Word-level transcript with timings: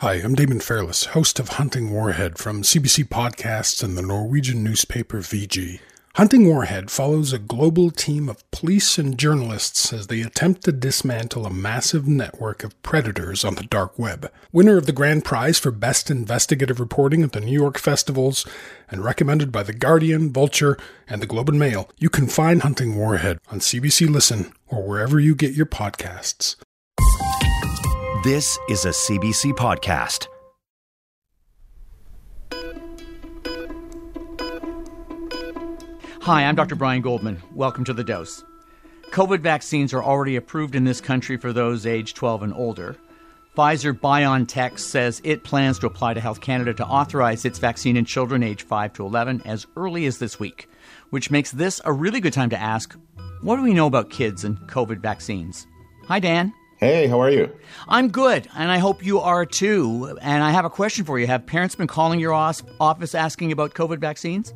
Hi, 0.00 0.14
I'm 0.14 0.36
Damon 0.36 0.60
Fairless, 0.60 1.06
host 1.06 1.40
of 1.40 1.48
Hunting 1.48 1.90
Warhead 1.90 2.38
from 2.38 2.62
CBC 2.62 3.08
Podcasts 3.08 3.82
and 3.82 3.98
the 3.98 4.02
Norwegian 4.02 4.62
newspaper 4.62 5.18
VG. 5.18 5.80
Hunting 6.14 6.46
Warhead 6.46 6.88
follows 6.88 7.32
a 7.32 7.38
global 7.40 7.90
team 7.90 8.28
of 8.28 8.48
police 8.52 8.96
and 8.96 9.18
journalists 9.18 9.92
as 9.92 10.06
they 10.06 10.20
attempt 10.20 10.62
to 10.62 10.70
dismantle 10.70 11.46
a 11.46 11.50
massive 11.50 12.06
network 12.06 12.62
of 12.62 12.80
predators 12.84 13.44
on 13.44 13.56
the 13.56 13.64
dark 13.64 13.98
web. 13.98 14.30
Winner 14.52 14.76
of 14.76 14.86
the 14.86 14.92
grand 14.92 15.24
prize 15.24 15.58
for 15.58 15.72
best 15.72 16.12
investigative 16.12 16.78
reporting 16.78 17.24
at 17.24 17.32
the 17.32 17.40
New 17.40 17.50
York 17.50 17.76
festivals 17.76 18.46
and 18.88 19.02
recommended 19.02 19.50
by 19.50 19.64
The 19.64 19.72
Guardian, 19.72 20.32
Vulture, 20.32 20.78
and 21.08 21.20
the 21.20 21.26
Globe 21.26 21.48
and 21.48 21.58
Mail, 21.58 21.90
you 21.98 22.08
can 22.08 22.28
find 22.28 22.62
Hunting 22.62 22.94
Warhead 22.94 23.40
on 23.50 23.58
CBC 23.58 24.08
Listen 24.08 24.52
or 24.68 24.86
wherever 24.86 25.18
you 25.18 25.34
get 25.34 25.54
your 25.54 25.66
podcasts. 25.66 26.54
This 28.28 28.58
is 28.68 28.84
a 28.84 28.90
CBC 28.90 29.54
podcast. 29.54 30.26
Hi, 36.20 36.44
I'm 36.44 36.54
Dr. 36.54 36.74
Brian 36.74 37.00
Goldman. 37.00 37.42
Welcome 37.54 37.84
to 37.84 37.94
The 37.94 38.04
Dose. 38.04 38.44
COVID 39.12 39.40
vaccines 39.40 39.94
are 39.94 40.04
already 40.04 40.36
approved 40.36 40.74
in 40.74 40.84
this 40.84 41.00
country 41.00 41.38
for 41.38 41.54
those 41.54 41.86
age 41.86 42.12
12 42.12 42.42
and 42.42 42.52
older. 42.52 42.98
Pfizer 43.56 43.98
BioNTech 43.98 44.78
says 44.78 45.22
it 45.24 45.42
plans 45.42 45.78
to 45.78 45.86
apply 45.86 46.12
to 46.12 46.20
Health 46.20 46.42
Canada 46.42 46.74
to 46.74 46.86
authorize 46.86 47.46
its 47.46 47.58
vaccine 47.58 47.96
in 47.96 48.04
children 48.04 48.42
age 48.42 48.62
5 48.62 48.92
to 48.92 49.06
11 49.06 49.40
as 49.46 49.66
early 49.74 50.04
as 50.04 50.18
this 50.18 50.38
week, 50.38 50.68
which 51.08 51.30
makes 51.30 51.50
this 51.50 51.80
a 51.86 51.92
really 51.94 52.20
good 52.20 52.34
time 52.34 52.50
to 52.50 52.60
ask 52.60 52.94
what 53.40 53.56
do 53.56 53.62
we 53.62 53.72
know 53.72 53.86
about 53.86 54.10
kids 54.10 54.44
and 54.44 54.58
COVID 54.68 55.00
vaccines? 55.00 55.66
Hi, 56.08 56.20
Dan. 56.20 56.52
Hey, 56.78 57.08
how 57.08 57.20
are 57.20 57.30
you? 57.30 57.50
I'm 57.88 58.06
good, 58.08 58.46
and 58.54 58.70
I 58.70 58.78
hope 58.78 59.04
you 59.04 59.18
are 59.18 59.44
too. 59.44 60.16
And 60.22 60.44
I 60.44 60.52
have 60.52 60.64
a 60.64 60.70
question 60.70 61.04
for 61.04 61.18
you. 61.18 61.26
Have 61.26 61.44
parents 61.44 61.74
been 61.74 61.88
calling 61.88 62.20
your 62.20 62.32
office 62.32 63.14
asking 63.16 63.50
about 63.50 63.74
COVID 63.74 63.98
vaccines? 63.98 64.54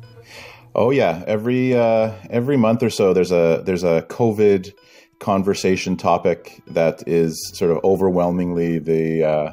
Oh 0.73 0.89
yeah, 0.89 1.23
every 1.27 1.75
uh, 1.75 2.13
every 2.29 2.55
month 2.55 2.81
or 2.81 2.89
so, 2.89 3.13
there's 3.13 3.33
a 3.33 3.61
there's 3.65 3.83
a 3.83 4.03
COVID 4.03 4.71
conversation 5.19 5.97
topic 5.97 6.63
that 6.67 7.05
is 7.05 7.37
sort 7.55 7.71
of 7.71 7.83
overwhelmingly 7.83 8.79
the 8.79 9.23
uh, 9.25 9.51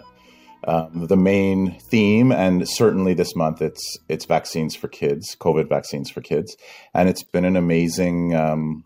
um, 0.68 1.06
the 1.08 1.16
main 1.16 1.76
theme, 1.80 2.30
and 2.30 2.68
certainly 2.68 3.14
this 3.14 3.34
month 3.34 3.60
it's 3.60 3.98
it's 4.08 4.26
vaccines 4.26 4.76
for 4.76 4.86
kids, 4.86 5.36
COVID 5.40 5.68
vaccines 5.68 6.08
for 6.08 6.20
kids, 6.20 6.56
and 6.94 7.08
it's 7.08 7.24
been 7.24 7.44
an 7.44 7.56
amazing. 7.56 8.32
Um, 8.34 8.84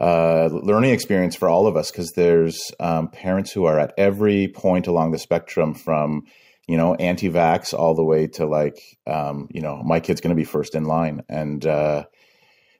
uh, 0.00 0.48
learning 0.52 0.92
experience 0.92 1.34
for 1.34 1.48
all 1.48 1.66
of 1.66 1.76
us 1.76 1.90
because 1.90 2.12
there's 2.12 2.70
um, 2.78 3.08
parents 3.08 3.50
who 3.50 3.64
are 3.64 3.80
at 3.80 3.92
every 3.98 4.48
point 4.48 4.86
along 4.86 5.10
the 5.10 5.18
spectrum 5.18 5.74
from 5.74 6.24
you 6.68 6.76
know 6.76 6.94
anti-vax 6.94 7.74
all 7.74 7.94
the 7.94 8.04
way 8.04 8.28
to 8.28 8.46
like 8.46 8.78
um, 9.06 9.48
you 9.50 9.60
know 9.60 9.82
my 9.82 9.98
kid's 9.98 10.20
going 10.20 10.30
to 10.30 10.36
be 10.36 10.44
first 10.44 10.74
in 10.74 10.84
line. 10.84 11.24
And 11.28 11.66
uh, 11.66 12.04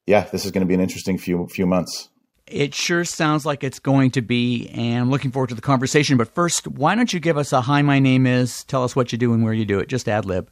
yeah 0.07 0.23
this 0.31 0.45
is 0.45 0.53
going 0.53 0.61
to 0.61 0.67
be 0.67 0.75
an 0.75 0.81
interesting 0.81 1.19
few 1.19 1.49
few 1.49 1.67
months. 1.67 2.09
It 2.47 2.75
sure 2.75 3.05
sounds 3.05 3.45
like 3.45 3.63
it's 3.63 3.79
going 3.79 4.13
to 4.13 4.23
be 4.23 4.69
and 4.69 5.03
i'm 5.03 5.11
looking 5.11 5.33
forward 5.33 5.49
to 5.49 5.57
the 5.57 5.61
conversation. 5.61 6.17
But 6.19 6.35
first 6.35 6.69
why 6.69 6.95
don't 6.95 7.13
you 7.13 7.19
give 7.19 7.37
us 7.37 7.53
a 7.53 7.63
hi 7.63 7.83
my 7.83 7.99
name 7.99 8.27
is 8.27 8.63
tell 8.65 8.85
us 8.85 8.95
what 8.95 9.11
you 9.11 9.19
do 9.19 9.35
and 9.35 9.43
where 9.43 9.53
you 9.53 9.65
do 9.65 9.81
it. 9.81 9.89
Just 9.89 10.09
ad 10.09 10.25
lib. 10.25 10.51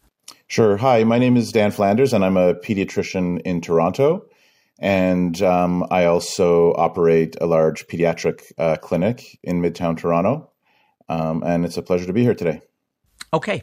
Sure. 0.49 0.77
Hi 0.79 1.05
my 1.05 1.21
name 1.21 1.37
is 1.37 1.53
dan 1.53 1.71
flanders 1.71 2.13
and 2.13 2.25
i'm 2.25 2.37
a 2.37 2.55
pediatrician 2.55 3.41
in 3.43 3.61
toronto 3.61 4.27
and 4.79 5.41
um, 5.43 5.87
I 5.91 6.05
also 6.05 6.73
operate 6.75 7.37
a 7.41 7.47
large 7.47 7.87
pediatric 7.87 8.43
uh, 8.59 8.77
clinic 8.77 9.39
in 9.43 9.63
Midtown 9.63 9.97
Toronto. 9.97 10.51
Um, 11.09 11.43
and 11.45 11.65
it's 11.65 11.77
a 11.77 11.83
pleasure 11.83 12.07
to 12.07 12.13
be 12.13 12.23
here 12.23 12.35
today. 12.35 12.61
Okay. 13.33 13.63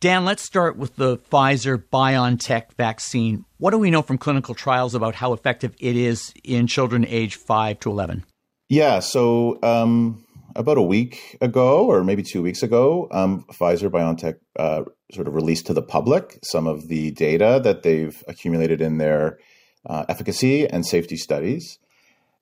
Dan, 0.00 0.24
let's 0.24 0.42
start 0.42 0.76
with 0.76 0.96
the 0.96 1.18
Pfizer 1.18 1.82
BioNTech 1.92 2.74
vaccine. 2.76 3.44
What 3.58 3.70
do 3.70 3.78
we 3.78 3.90
know 3.90 4.02
from 4.02 4.18
clinical 4.18 4.54
trials 4.54 4.94
about 4.94 5.14
how 5.14 5.32
effective 5.32 5.74
it 5.80 5.96
is 5.96 6.32
in 6.44 6.66
children 6.66 7.06
aged 7.06 7.36
5 7.36 7.80
to 7.80 7.90
11? 7.90 8.24
Yeah, 8.68 9.00
so 9.00 9.58
um, 9.62 10.24
about 10.56 10.78
a 10.78 10.82
week 10.82 11.36
ago, 11.40 11.86
or 11.86 12.04
maybe 12.04 12.22
two 12.22 12.42
weeks 12.42 12.62
ago, 12.62 13.08
um, 13.10 13.44
Pfizer 13.52 13.90
BioNTech 13.90 14.36
uh, 14.58 14.82
sort 15.12 15.28
of 15.28 15.34
released 15.34 15.66
to 15.66 15.74
the 15.74 15.82
public 15.82 16.38
some 16.42 16.66
of 16.66 16.88
the 16.88 17.10
data 17.12 17.60
that 17.62 17.82
they've 17.82 18.22
accumulated 18.28 18.80
in 18.80 18.98
their 18.98 19.38
uh, 19.86 20.04
efficacy 20.08 20.68
and 20.68 20.86
safety 20.86 21.16
studies. 21.16 21.78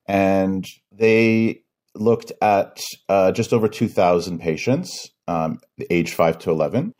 And 0.06 0.64
they 0.92 1.62
looked 1.94 2.32
at 2.40 2.80
uh, 3.08 3.32
just 3.32 3.52
over 3.52 3.68
2,000 3.68 4.38
patients, 4.40 5.10
um, 5.28 5.60
age 5.90 6.12
5 6.12 6.38
to 6.40 6.50
11, 6.50 6.94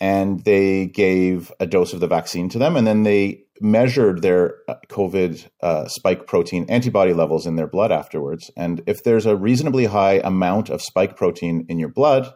and 0.00 0.44
they 0.44 0.86
gave 0.86 1.52
a 1.60 1.66
dose 1.66 1.92
of 1.92 2.00
the 2.00 2.08
vaccine 2.08 2.48
to 2.50 2.58
them. 2.58 2.76
And 2.76 2.86
then 2.86 3.02
they 3.04 3.44
measured 3.60 4.22
their 4.22 4.56
uh, 4.68 4.74
COVID 4.88 5.48
uh, 5.62 5.86
spike 5.86 6.26
protein 6.26 6.66
antibody 6.68 7.12
levels 7.12 7.46
in 7.46 7.56
their 7.56 7.68
blood 7.68 7.92
afterwards. 7.92 8.50
And 8.56 8.82
if 8.86 9.04
there's 9.04 9.26
a 9.26 9.36
reasonably 9.36 9.84
high 9.84 10.20
amount 10.24 10.68
of 10.68 10.82
spike 10.82 11.16
protein 11.16 11.66
in 11.68 11.78
your 11.78 11.88
blood, 11.88 12.32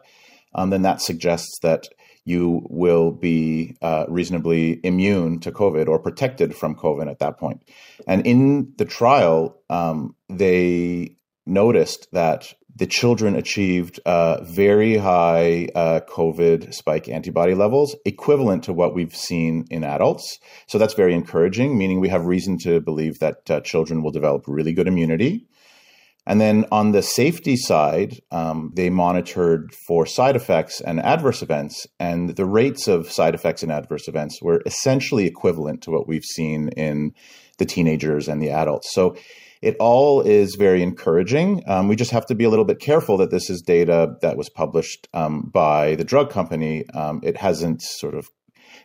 um, 0.55 0.69
then 0.69 0.83
that 0.83 1.01
suggests 1.01 1.59
that 1.61 1.87
you 2.27 2.61
will 2.69 3.11
be 3.11 3.77
uh, 3.81 4.05
reasonably 4.09 4.81
immune 4.83 5.39
to 5.39 5.49
COVID 5.49 5.87
or 5.87 5.97
protected 5.97 6.53
from 6.53 6.75
COVID 6.75 7.09
at 7.09 7.19
that 7.19 7.37
point. 7.37 7.63
And 8.05 8.27
in 8.27 8.73
the 8.77 8.83
trial, 8.83 9.61
um, 9.69 10.13
they 10.27 11.15
noticed 11.45 12.09
that 12.11 12.53
the 12.75 12.85
children 12.85 13.35
achieved 13.35 14.01
uh, 14.05 14.43
very 14.43 14.97
high 14.97 15.69
uh, 15.73 16.01
COVID 16.01 16.73
spike 16.73 17.07
antibody 17.07 17.55
levels, 17.55 17.95
equivalent 18.03 18.65
to 18.65 18.73
what 18.73 18.93
we've 18.93 19.15
seen 19.15 19.65
in 19.71 19.85
adults. 19.85 20.37
So 20.67 20.77
that's 20.77 20.93
very 20.93 21.13
encouraging, 21.13 21.77
meaning 21.77 22.01
we 22.01 22.09
have 22.09 22.25
reason 22.25 22.57
to 22.59 22.81
believe 22.81 23.19
that 23.19 23.49
uh, 23.49 23.61
children 23.61 24.03
will 24.03 24.11
develop 24.11 24.43
really 24.47 24.73
good 24.73 24.87
immunity. 24.87 25.47
And 26.27 26.41
then 26.41 26.65
on 26.73 26.91
the 26.91 27.01
safety 27.01 27.55
side, 27.55 28.19
um, 28.31 28.73
they 28.75 28.89
monitored 28.89 29.73
for 29.87 30.05
side 30.05 30.35
effects 30.35 30.81
and 30.81 30.99
adverse 30.99 31.41
events, 31.41 31.87
and 32.01 32.35
the 32.35 32.45
rates 32.45 32.89
of 32.89 33.09
side 33.09 33.33
effects 33.33 33.63
and 33.63 33.71
adverse 33.71 34.09
events 34.09 34.41
were 34.41 34.61
essentially 34.65 35.25
equivalent 35.25 35.83
to 35.83 35.91
what 35.91 36.05
we've 36.05 36.25
seen 36.25 36.67
in 36.75 37.13
the 37.59 37.65
teenagers 37.65 38.27
and 38.27 38.41
the 38.41 38.49
adults. 38.49 38.93
So 38.93 39.15
it 39.61 39.77
all 39.79 40.19
is 40.19 40.55
very 40.55 40.83
encouraging. 40.83 41.63
Um, 41.65 41.87
we 41.87 41.95
just 41.95 42.11
have 42.11 42.25
to 42.25 42.35
be 42.35 42.43
a 42.43 42.49
little 42.49 42.65
bit 42.65 42.79
careful 42.79 43.15
that 43.17 43.31
this 43.31 43.49
is 43.49 43.61
data 43.61 44.17
that 44.21 44.35
was 44.35 44.49
published 44.49 45.07
um, 45.13 45.49
by 45.53 45.95
the 45.95 46.03
drug 46.03 46.29
company. 46.29 46.89
Um, 46.89 47.21
it 47.23 47.37
hasn't 47.37 47.81
sort 47.81 48.15
of 48.15 48.29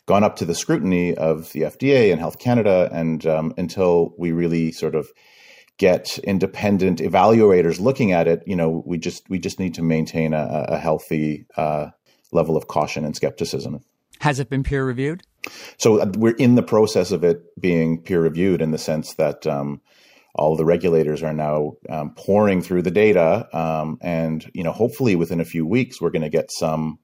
gone 0.06 0.22
up 0.22 0.36
to 0.36 0.44
the 0.44 0.54
scrutiny 0.54 1.16
of 1.16 1.50
the 1.52 1.62
FDA 1.62 2.12
and 2.12 2.20
Health 2.20 2.38
Canada, 2.38 2.88
and 2.92 3.26
um, 3.26 3.52
until 3.58 4.14
we 4.16 4.31
really 4.31 4.70
sort 4.70 4.94
of 4.94 5.08
get 5.78 6.19
independent 6.21 7.00
evaluators 7.00 7.81
looking 7.81 8.12
at 8.12 8.28
it, 8.28 8.43
you 8.47 8.56
know, 8.56 8.83
we 8.87 8.99
just 8.99 9.28
we 9.28 9.38
just 9.38 9.59
need 9.59 9.75
to 9.75 9.83
maintain 9.83 10.33
a, 10.33 10.66
a 10.69 10.78
healthy 10.78 11.47
uh, 11.56 11.88
level 12.33 12.56
of 12.56 12.69
caution 12.69 13.05
and 13.05 13.16
skepticism. 13.16 13.81
Has 14.21 14.38
it 14.38 14.49
been 14.49 14.62
peer 14.62 14.84
reviewed? 14.84 15.22
So 15.78 16.00
uh, 16.00 16.12
we're 16.16 16.37
in 16.37 16.55
the 16.55 16.62
process 16.62 17.11
of 17.11 17.25
it 17.25 17.43
being 17.61 18.00
peer 18.00 18.22
reviewed 18.22 18.62
in 18.62 18.71
the 18.71 18.78
sense 18.78 19.15
that 19.15 19.47
um, 19.47 19.81
all 20.34 20.56
the 20.56 20.65
regulators 20.65 21.22
are 21.22 21.32
now 21.32 21.72
um, 21.91 22.15
pouring 22.15 22.62
through 22.62 22.82
the 22.82 22.91
data, 22.91 23.49
um, 23.56 23.99
and 24.00 24.49
you 24.55 24.62
know, 24.62 24.72
hopefully 24.72 25.16
within 25.16 25.41
a 25.41 25.44
few 25.44 25.66
weeks, 25.66 26.00
we're 26.00 26.11
going 26.11 26.22
to 26.22 26.31
get 26.31 26.50
some 26.50 26.99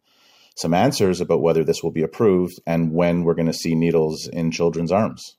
some 0.57 0.75
answers 0.75 1.21
about 1.21 1.41
whether 1.41 1.62
this 1.62 1.83
will 1.83 1.93
be 1.93 2.03
approved 2.03 2.59
and 2.67 2.93
when 2.93 3.23
we're 3.23 3.34
going 3.34 3.47
to 3.47 3.53
see 3.53 3.77
needles 3.77 4.27
in 4.27 4.51
children's 4.51 4.91
arms. 4.91 5.37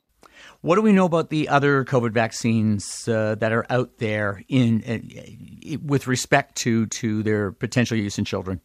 What 0.62 0.76
do 0.76 0.82
we 0.82 0.92
know 0.92 1.06
about 1.06 1.30
the 1.30 1.48
other 1.48 1.86
COVID 1.86 2.12
vaccines 2.12 3.08
uh, 3.08 3.36
that 3.36 3.54
are 3.54 3.66
out 3.70 3.98
there 4.00 4.44
in 4.50 4.84
uh, 4.84 5.78
with 5.86 6.08
respect 6.08 6.58
to 6.64 6.86
to 6.88 7.24
their 7.24 7.52
potential 7.52 7.98
use 7.98 8.20
in 8.20 8.26
children? 8.26 8.60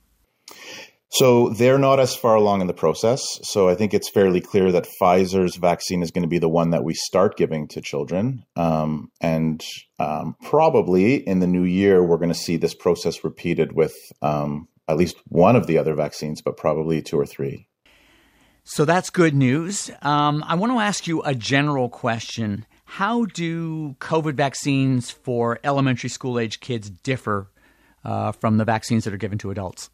So 1.12 1.50
they're 1.50 1.78
not 1.78 2.00
as 2.00 2.16
far 2.16 2.34
along 2.34 2.60
in 2.60 2.66
the 2.66 2.74
process. 2.74 3.22
So 3.42 3.68
I 3.68 3.76
think 3.76 3.94
it's 3.94 4.10
fairly 4.10 4.40
clear 4.40 4.72
that 4.72 4.88
Pfizer's 5.00 5.54
vaccine 5.54 6.02
is 6.02 6.10
going 6.10 6.24
to 6.24 6.28
be 6.28 6.40
the 6.40 6.48
one 6.48 6.70
that 6.70 6.82
we 6.82 6.94
start 6.94 7.36
giving 7.36 7.68
to 7.68 7.80
children, 7.80 8.44
um, 8.56 9.12
and 9.20 9.62
um, 10.00 10.34
probably 10.42 11.14
in 11.14 11.38
the 11.38 11.46
new 11.46 11.62
year 11.62 12.02
we're 12.02 12.16
going 12.16 12.32
to 12.32 12.34
see 12.34 12.56
this 12.56 12.74
process 12.74 13.22
repeated 13.22 13.72
with 13.72 13.94
um, 14.22 14.66
at 14.88 14.96
least 14.96 15.14
one 15.28 15.54
of 15.54 15.68
the 15.68 15.78
other 15.78 15.94
vaccines, 15.94 16.42
but 16.42 16.56
probably 16.56 17.00
two 17.00 17.18
or 17.18 17.26
three. 17.26 17.68
So 18.66 18.86
that's 18.86 19.10
good 19.10 19.34
news. 19.34 19.90
Um, 20.00 20.42
I 20.46 20.54
want 20.54 20.72
to 20.72 20.78
ask 20.78 21.06
you 21.06 21.22
a 21.22 21.34
general 21.34 21.90
question. 21.90 22.64
How 22.86 23.26
do 23.26 23.94
COVID 24.00 24.34
vaccines 24.34 25.10
for 25.10 25.60
elementary 25.62 26.08
school 26.08 26.38
age 26.38 26.60
kids 26.60 26.88
differ 26.88 27.50
uh, 28.04 28.32
from 28.32 28.56
the 28.56 28.64
vaccines 28.64 29.04
that 29.04 29.12
are 29.12 29.18
given 29.18 29.36
to 29.38 29.50
adults? 29.50 29.90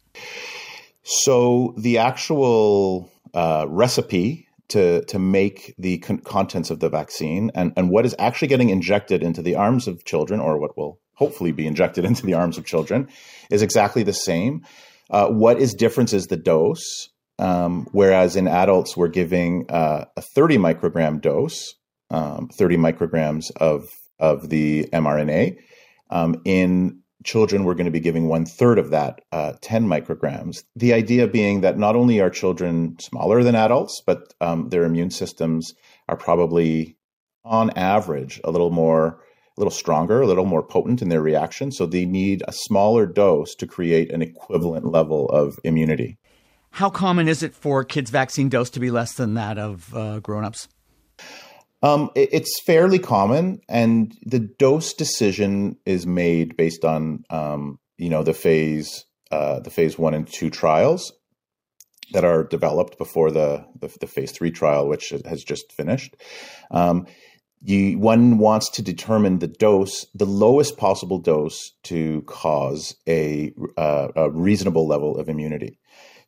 So 1.03 1.75
the 1.77 1.97
actual 1.97 3.11
uh, 3.33 3.65
recipe 3.67 4.47
to 4.69 5.03
to 5.05 5.19
make 5.19 5.75
the 5.77 5.97
con- 5.97 6.19
contents 6.19 6.69
of 6.69 6.79
the 6.79 6.89
vaccine 6.89 7.51
and, 7.53 7.73
and 7.75 7.89
what 7.89 8.05
is 8.05 8.15
actually 8.19 8.47
getting 8.47 8.69
injected 8.69 9.21
into 9.21 9.41
the 9.41 9.55
arms 9.55 9.85
of 9.85 10.05
children, 10.05 10.39
or 10.39 10.57
what 10.57 10.77
will 10.77 10.97
hopefully 11.15 11.51
be 11.51 11.67
injected 11.67 12.05
into 12.09 12.25
the 12.25 12.35
arms 12.35 12.57
of 12.57 12.65
children, 12.65 13.09
is 13.49 13.61
exactly 13.61 14.03
the 14.03 14.13
same. 14.13 14.65
Uh, 15.09 15.27
what 15.27 15.59
is 15.59 15.73
different 15.73 16.13
is 16.13 16.27
the 16.27 16.37
dose. 16.37 17.09
Um, 17.41 17.87
whereas 17.91 18.35
in 18.35 18.47
adults, 18.47 18.95
we're 18.95 19.07
giving 19.07 19.65
uh, 19.69 20.05
a 20.15 20.21
30 20.21 20.57
microgram 20.57 21.19
dose, 21.19 21.73
um, 22.11 22.49
30 22.49 22.77
micrograms 22.77 23.51
of 23.57 23.89
of 24.19 24.49
the 24.49 24.87
mRNA. 24.93 25.57
Um, 26.11 26.39
in 26.45 27.01
children, 27.23 27.63
we're 27.63 27.73
going 27.73 27.85
to 27.85 27.91
be 27.91 27.99
giving 27.99 28.27
one 28.27 28.45
third 28.45 28.77
of 28.77 28.91
that, 28.91 29.21
uh, 29.31 29.53
10 29.61 29.87
micrograms. 29.87 30.63
The 30.75 30.93
idea 30.93 31.27
being 31.27 31.61
that 31.61 31.79
not 31.79 31.95
only 31.95 32.19
are 32.21 32.29
children 32.29 32.97
smaller 32.99 33.43
than 33.43 33.55
adults, 33.55 34.03
but 34.05 34.33
um, 34.39 34.69
their 34.69 34.83
immune 34.83 35.09
systems 35.09 35.73
are 36.07 36.17
probably, 36.17 36.97
on 37.43 37.71
average, 37.71 38.39
a 38.43 38.51
little 38.51 38.69
more 38.69 39.23
a 39.57 39.59
little 39.59 39.71
stronger, 39.71 40.21
a 40.21 40.27
little 40.27 40.45
more 40.45 40.63
potent 40.63 41.01
in 41.01 41.09
their 41.09 41.21
reaction. 41.21 41.71
So 41.71 41.85
they 41.85 42.05
need 42.05 42.41
a 42.47 42.53
smaller 42.53 43.05
dose 43.05 43.53
to 43.55 43.67
create 43.67 44.11
an 44.11 44.21
equivalent 44.21 44.85
level 44.85 45.27
of 45.27 45.59
immunity. 45.65 46.17
How 46.71 46.89
common 46.89 47.27
is 47.27 47.43
it 47.43 47.53
for 47.53 47.83
kids' 47.83 48.09
vaccine 48.09 48.49
dose 48.49 48.69
to 48.71 48.79
be 48.79 48.91
less 48.91 49.13
than 49.13 49.33
that 49.35 49.57
of 49.57 49.95
uh, 49.95 50.19
grown-ups? 50.19 50.67
Um, 51.83 52.09
it, 52.15 52.29
it's 52.31 52.61
fairly 52.65 52.99
common, 52.99 53.61
and 53.67 54.15
the 54.25 54.39
dose 54.39 54.93
decision 54.93 55.77
is 55.85 56.05
made 56.07 56.55
based 56.55 56.85
on 56.85 57.23
um, 57.29 57.79
you 57.97 58.09
know 58.09 58.23
the 58.23 58.33
phase 58.33 59.05
uh, 59.31 59.59
the 59.59 59.69
phase 59.69 59.97
one 59.97 60.13
and 60.13 60.27
two 60.27 60.49
trials 60.49 61.11
that 62.13 62.25
are 62.25 62.43
developed 62.43 62.97
before 62.97 63.31
the 63.31 63.65
the, 63.79 63.93
the 63.99 64.07
phase 64.07 64.31
three 64.31 64.51
trial, 64.51 64.87
which 64.87 65.13
has 65.25 65.43
just 65.43 65.71
finished. 65.71 66.15
Um, 66.69 67.07
you 67.63 67.99
one 67.99 68.37
wants 68.37 68.69
to 68.71 68.81
determine 68.81 69.39
the 69.39 69.47
dose, 69.47 70.05
the 70.15 70.25
lowest 70.25 70.77
possible 70.77 71.19
dose 71.19 71.71
to 71.83 72.21
cause 72.23 72.95
a, 73.07 73.53
uh, 73.77 74.07
a 74.15 74.29
reasonable 74.31 74.87
level 74.87 75.17
of 75.17 75.29
immunity. 75.29 75.77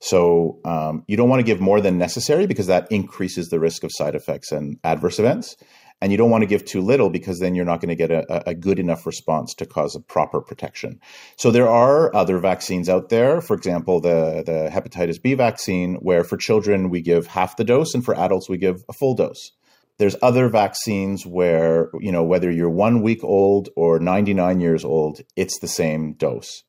So 0.03 0.59
um, 0.65 1.05
you 1.07 1.15
don't 1.15 1.29
want 1.29 1.39
to 1.39 1.45
give 1.45 1.61
more 1.61 1.79
than 1.79 1.97
necessary 1.97 2.45
because 2.45 2.67
that 2.67 2.91
increases 2.91 3.47
the 3.47 3.59
risk 3.61 3.85
of 3.85 3.91
side 3.93 4.15
effects 4.15 4.51
and 4.51 4.77
adverse 4.83 5.17
events. 5.17 5.55
And 6.01 6.11
you 6.11 6.17
don't 6.17 6.29
want 6.29 6.41
to 6.41 6.45
give 6.45 6.65
too 6.65 6.81
little 6.81 7.09
because 7.09 7.39
then 7.39 7.55
you're 7.55 7.63
not 7.63 7.79
going 7.79 7.87
to 7.87 7.95
get 7.95 8.11
a, 8.11 8.49
a, 8.49 8.53
good 8.53 8.79
enough 8.79 9.05
response 9.05 9.53
to 9.53 9.65
cause 9.65 9.95
a 9.95 10.01
proper 10.01 10.41
protection. 10.41 10.99
So 11.37 11.51
there 11.51 11.69
are 11.69 12.13
other 12.13 12.37
vaccines 12.39 12.89
out 12.89 13.07
there. 13.07 13.39
For 13.39 13.55
example, 13.55 14.01
the, 14.01 14.43
the 14.45 14.69
hepatitis 14.69 15.21
B 15.21 15.35
vaccine, 15.35 15.95
where 16.01 16.25
for 16.25 16.35
children 16.35 16.89
we 16.89 16.99
give 16.99 17.27
half 17.27 17.55
the 17.55 17.63
dose 17.63 17.93
and 17.93 18.03
for 18.03 18.13
adults 18.13 18.49
we 18.49 18.57
give 18.57 18.83
a 18.89 18.93
full 18.93 19.15
dose. 19.15 19.53
There's 19.99 20.17
other 20.21 20.49
vaccines 20.49 21.25
where, 21.25 21.89
you 22.01 22.11
know, 22.11 22.23
whether 22.23 22.51
you're 22.51 22.69
one 22.69 23.03
week 23.03 23.23
old 23.23 23.69
or 23.77 23.99
99 23.99 24.59
years 24.59 24.83
old, 24.83 25.21
it's 25.37 25.59
the 25.59 25.69
same 25.69 26.11
dose. 26.11 26.63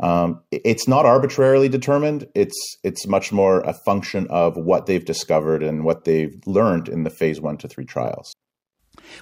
Um, 0.00 0.40
it's 0.50 0.88
not 0.88 1.04
arbitrarily 1.04 1.68
determined. 1.68 2.26
It's 2.34 2.76
it's 2.82 3.06
much 3.06 3.32
more 3.32 3.60
a 3.60 3.74
function 3.74 4.26
of 4.30 4.56
what 4.56 4.86
they've 4.86 5.04
discovered 5.04 5.62
and 5.62 5.84
what 5.84 6.04
they've 6.04 6.34
learned 6.46 6.88
in 6.88 7.04
the 7.04 7.10
phase 7.10 7.40
one 7.40 7.58
to 7.58 7.68
three 7.68 7.84
trials. 7.84 8.32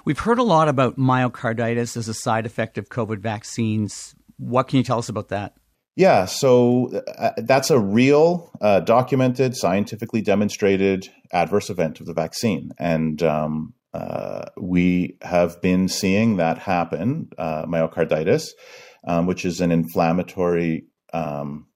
We've 0.05 0.19
heard 0.19 0.39
a 0.39 0.43
lot 0.43 0.69
about 0.69 0.97
myocarditis 0.97 1.97
as 1.97 2.07
a 2.07 2.13
side 2.13 2.45
effect 2.45 2.77
of 2.77 2.89
COVID 2.89 3.19
vaccines. 3.19 4.15
What 4.37 4.67
can 4.67 4.77
you 4.77 4.83
tell 4.83 4.99
us 4.99 5.09
about 5.09 5.29
that? 5.29 5.53
Yeah, 5.95 6.25
so 6.25 7.03
uh, 7.17 7.31
that's 7.37 7.69
a 7.69 7.79
real, 7.79 8.51
uh, 8.61 8.79
documented, 8.79 9.57
scientifically 9.57 10.21
demonstrated 10.21 11.09
adverse 11.33 11.69
event 11.69 11.99
of 11.99 12.05
the 12.05 12.13
vaccine. 12.13 12.71
And 12.77 13.21
um, 13.21 13.73
uh, 13.93 14.45
we 14.55 15.17
have 15.23 15.61
been 15.61 15.89
seeing 15.89 16.37
that 16.37 16.59
happen, 16.59 17.31
uh, 17.37 17.65
myocarditis 17.65 18.51
um, 19.05 19.25
which 19.25 19.45
is 19.45 19.61
an 19.61 19.71
inflammatory 19.71 20.85
um, 21.13 21.67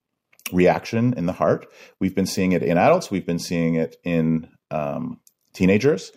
reaction 0.52 1.14
in 1.16 1.26
the 1.26 1.32
heart. 1.32 1.66
We've 2.00 2.14
been 2.14 2.26
seeing 2.26 2.52
it 2.52 2.62
in 2.62 2.78
adults, 2.78 3.10
we've 3.10 3.26
been 3.26 3.38
seeing 3.38 3.74
it 3.74 3.96
in 4.04 4.48
um, 4.70 5.20
teenagers. 5.52 6.12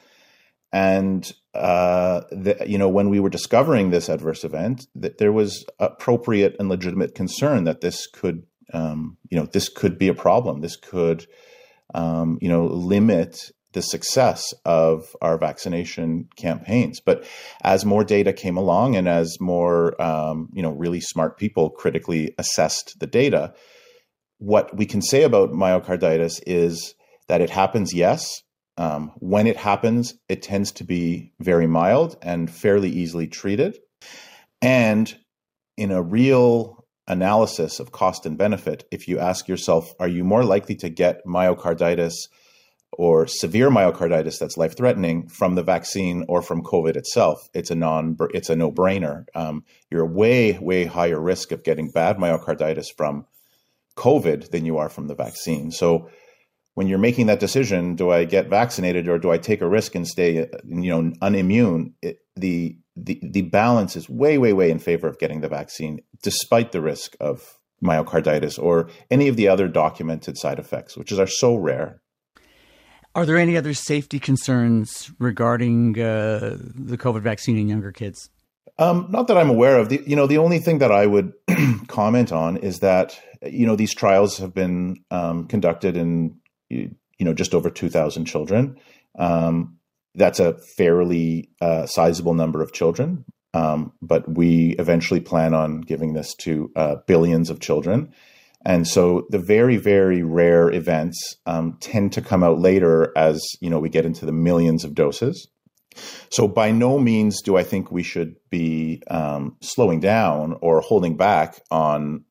And 0.74 1.32
uh, 1.54 2.22
the, 2.30 2.58
you 2.68 2.78
know, 2.78 2.90
when 2.90 3.10
we 3.10 3.20
were 3.20 3.30
discovering 3.30 3.90
this 3.90 4.10
adverse 4.10 4.44
event, 4.44 4.88
that 4.96 5.18
there 5.18 5.32
was 5.32 5.66
appropriate 5.80 6.56
and 6.60 6.68
legitimate 6.68 7.16
concern 7.16 7.64
that 7.64 7.82
this 7.82 8.06
could, 8.06 8.44
um, 8.74 9.18
you 9.30 9.40
know, 9.40 9.46
this 9.46 9.70
could 9.70 9.98
be 9.98 10.10
a 10.10 10.14
problem. 10.14 10.60
This 10.62 10.76
could, 10.76 11.26
um, 11.96 12.38
you 12.42 12.50
know, 12.50 12.66
limit 12.66 13.52
the 13.78 13.82
success 13.84 14.56
of 14.66 15.16
our 15.22 15.38
vaccination 15.38 16.28
campaigns. 16.36 17.00
But 17.00 17.28
as 17.62 17.86
more 17.86 18.04
data 18.04 18.34
came 18.34 18.58
along 18.58 18.96
and 18.96 19.08
as 19.08 19.38
more, 19.40 20.02
um, 20.02 20.50
you 20.52 20.64
know, 20.64 20.72
really 20.72 21.00
smart 21.00 21.38
people 21.38 21.70
critically 21.70 22.34
assessed 22.40 23.00
the 23.00 23.06
data, 23.06 23.54
what 24.40 24.76
we 24.76 24.88
can 24.88 25.04
say 25.04 25.22
about 25.22 25.52
myocarditis 25.52 26.42
is 26.48 26.96
that 27.28 27.40
it 27.40 27.52
happens, 27.52 27.94
yes. 27.94 28.42
Um, 28.78 29.12
when 29.18 29.46
it 29.46 29.58
happens, 29.58 30.16
it 30.28 30.42
tends 30.42 30.72
to 30.74 30.84
be 30.84 31.34
very 31.40 31.68
mild 31.68 32.18
and 32.24 32.50
fairly 32.50 32.90
easily 32.90 33.28
treated. 33.28 33.78
And 34.60 35.16
in 35.78 35.92
a 35.92 36.02
real 36.02 36.84
analysis 37.08 37.80
of 37.80 37.92
cost 37.92 38.26
and 38.26 38.40
benefit, 38.40 38.88
if 38.92 39.08
you 39.08 39.20
ask 39.20 39.48
yourself, 39.48 39.94
are 40.00 40.08
you 40.08 40.24
more 40.24 40.44
likely 40.44 40.76
to 40.78 40.90
get 40.90 41.24
myocarditis 41.28 42.16
or 42.94 43.28
severe 43.28 43.70
myocarditis 43.70 44.40
that's 44.40 44.58
life 44.58 44.76
threatening 44.76 45.28
from 45.28 45.56
the 45.56 45.64
vaccine 45.64 46.26
or 46.28 46.42
from 46.42 46.64
COVID 46.64 46.96
itself, 46.96 47.50
it's 47.54 47.72
a 47.72 47.76
non 47.76 48.18
it's 48.34 48.50
a 48.50 48.56
no 48.56 48.72
brainer. 48.72 49.26
Um, 49.36 49.64
you're 49.92 50.06
way 50.06 50.58
way 50.60 50.86
higher 50.86 51.20
risk 51.20 51.52
of 51.52 51.64
getting 51.64 51.92
bad 51.92 52.18
myocarditis 52.18 52.88
from 52.96 53.26
COVID 53.96 54.52
than 54.52 54.66
you 54.66 54.78
are 54.78 54.90
from 54.90 55.08
the 55.08 55.16
vaccine. 55.16 55.72
So 55.72 56.10
when 56.76 56.88
you're 56.88 57.00
making 57.00 57.26
that 57.26 57.40
decision, 57.40 57.96
do 57.96 58.12
I 58.12 58.24
get 58.24 58.50
vaccinated 58.50 59.08
or 59.08 59.18
do 59.18 59.32
I 59.32 59.40
take 59.40 59.62
a 59.62 59.68
risk 59.68 59.96
and 59.96 60.08
stay 60.08 60.48
you 60.66 60.90
know 60.90 61.12
unimmune? 61.22 61.94
It, 62.02 62.20
the 62.36 62.78
the 62.96 63.20
the 63.24 63.42
balance 63.44 63.96
is 63.96 64.10
way 64.10 64.38
way 64.38 64.54
way 64.54 64.70
in 64.70 64.80
favor 64.80 65.08
of 65.08 65.20
getting 65.20 65.42
the 65.42 65.50
vaccine, 65.50 66.02
despite 66.22 66.72
the 66.72 66.82
risk 66.82 67.16
of 67.20 67.58
myocarditis 67.84 68.62
or 68.62 68.90
any 69.12 69.28
of 69.28 69.36
the 69.36 69.48
other 69.48 69.68
documented 69.68 70.38
side 70.38 70.60
effects, 70.60 70.98
which 70.98 71.12
are 71.12 71.28
so 71.28 71.56
rare. 71.56 72.02
Are 73.18 73.26
there 73.26 73.38
any 73.38 73.58
other 73.58 73.74
safety 73.74 74.20
concerns 74.20 75.10
regarding 75.18 76.00
uh, 76.00 76.56
the 76.60 77.00
COVID 77.00 77.24
vaccine 77.24 77.58
in 77.58 77.68
younger 77.68 77.92
kids? 77.92 78.30
Um, 78.78 79.08
not 79.10 79.28
that 79.28 79.40
I'm 79.40 79.50
aware 79.50 79.80
of. 79.80 79.90
The, 79.90 80.04
you 80.06 80.16
know, 80.16 80.28
the 80.28 80.38
only 80.38 80.60
thing 80.60 80.78
that 80.78 80.92
I 80.92 81.08
would 81.08 81.34
comment 81.88 82.32
on 82.32 82.58
is 82.58 82.78
that 82.82 83.20
you 83.42 83.66
know 83.66 83.76
these 83.76 83.96
trials 83.96 84.38
have 84.38 84.54
been 84.54 85.04
um, 85.10 85.48
conducted 85.48 85.98
in 85.98 86.38
you 86.70 86.96
know 87.20 87.34
just 87.34 87.56
over 87.56 87.72
2,000 87.72 88.26
children. 88.26 88.78
Um, 89.18 89.80
that's 90.14 90.40
a 90.40 90.60
fairly 90.60 91.50
uh, 91.60 91.88
sizable 91.88 92.36
number 92.36 92.62
of 92.62 92.72
children, 92.72 93.26
um, 93.56 93.94
but 94.00 94.30
we 94.32 94.76
eventually 94.78 95.22
plan 95.22 95.56
on 95.56 95.82
giving 95.82 96.14
this 96.14 96.36
to 96.36 96.72
uh, 96.76 96.98
billions 97.08 97.50
of 97.50 97.62
children. 97.62 98.14
And 98.66 98.88
so 98.88 99.28
the 99.30 99.40
very, 99.40 99.78
very 99.78 100.24
rare 100.24 100.70
events 100.72 101.36
um, 101.46 101.78
tend 101.80 102.14
to 102.14 102.22
come 102.22 102.44
out 102.44 102.60
later 102.60 103.14
as 103.16 103.42
you 103.62 103.70
know 103.70 103.80
we 103.80 103.90
get 103.90 104.06
into 104.06 104.26
the 104.26 104.32
millions 104.32 104.84
of 104.84 104.96
doses. 104.96 105.48
So 106.30 106.48
by 106.48 106.72
no 106.72 107.00
means 107.00 107.42
do 107.42 107.58
I 107.58 107.64
think 107.64 107.92
we 107.92 108.04
should 108.04 108.36
be 108.50 109.02
um, 109.10 109.58
slowing 109.62 110.00
down 110.00 110.58
or 110.62 110.82
holding 110.82 111.18
back 111.18 111.62
on 111.72 112.26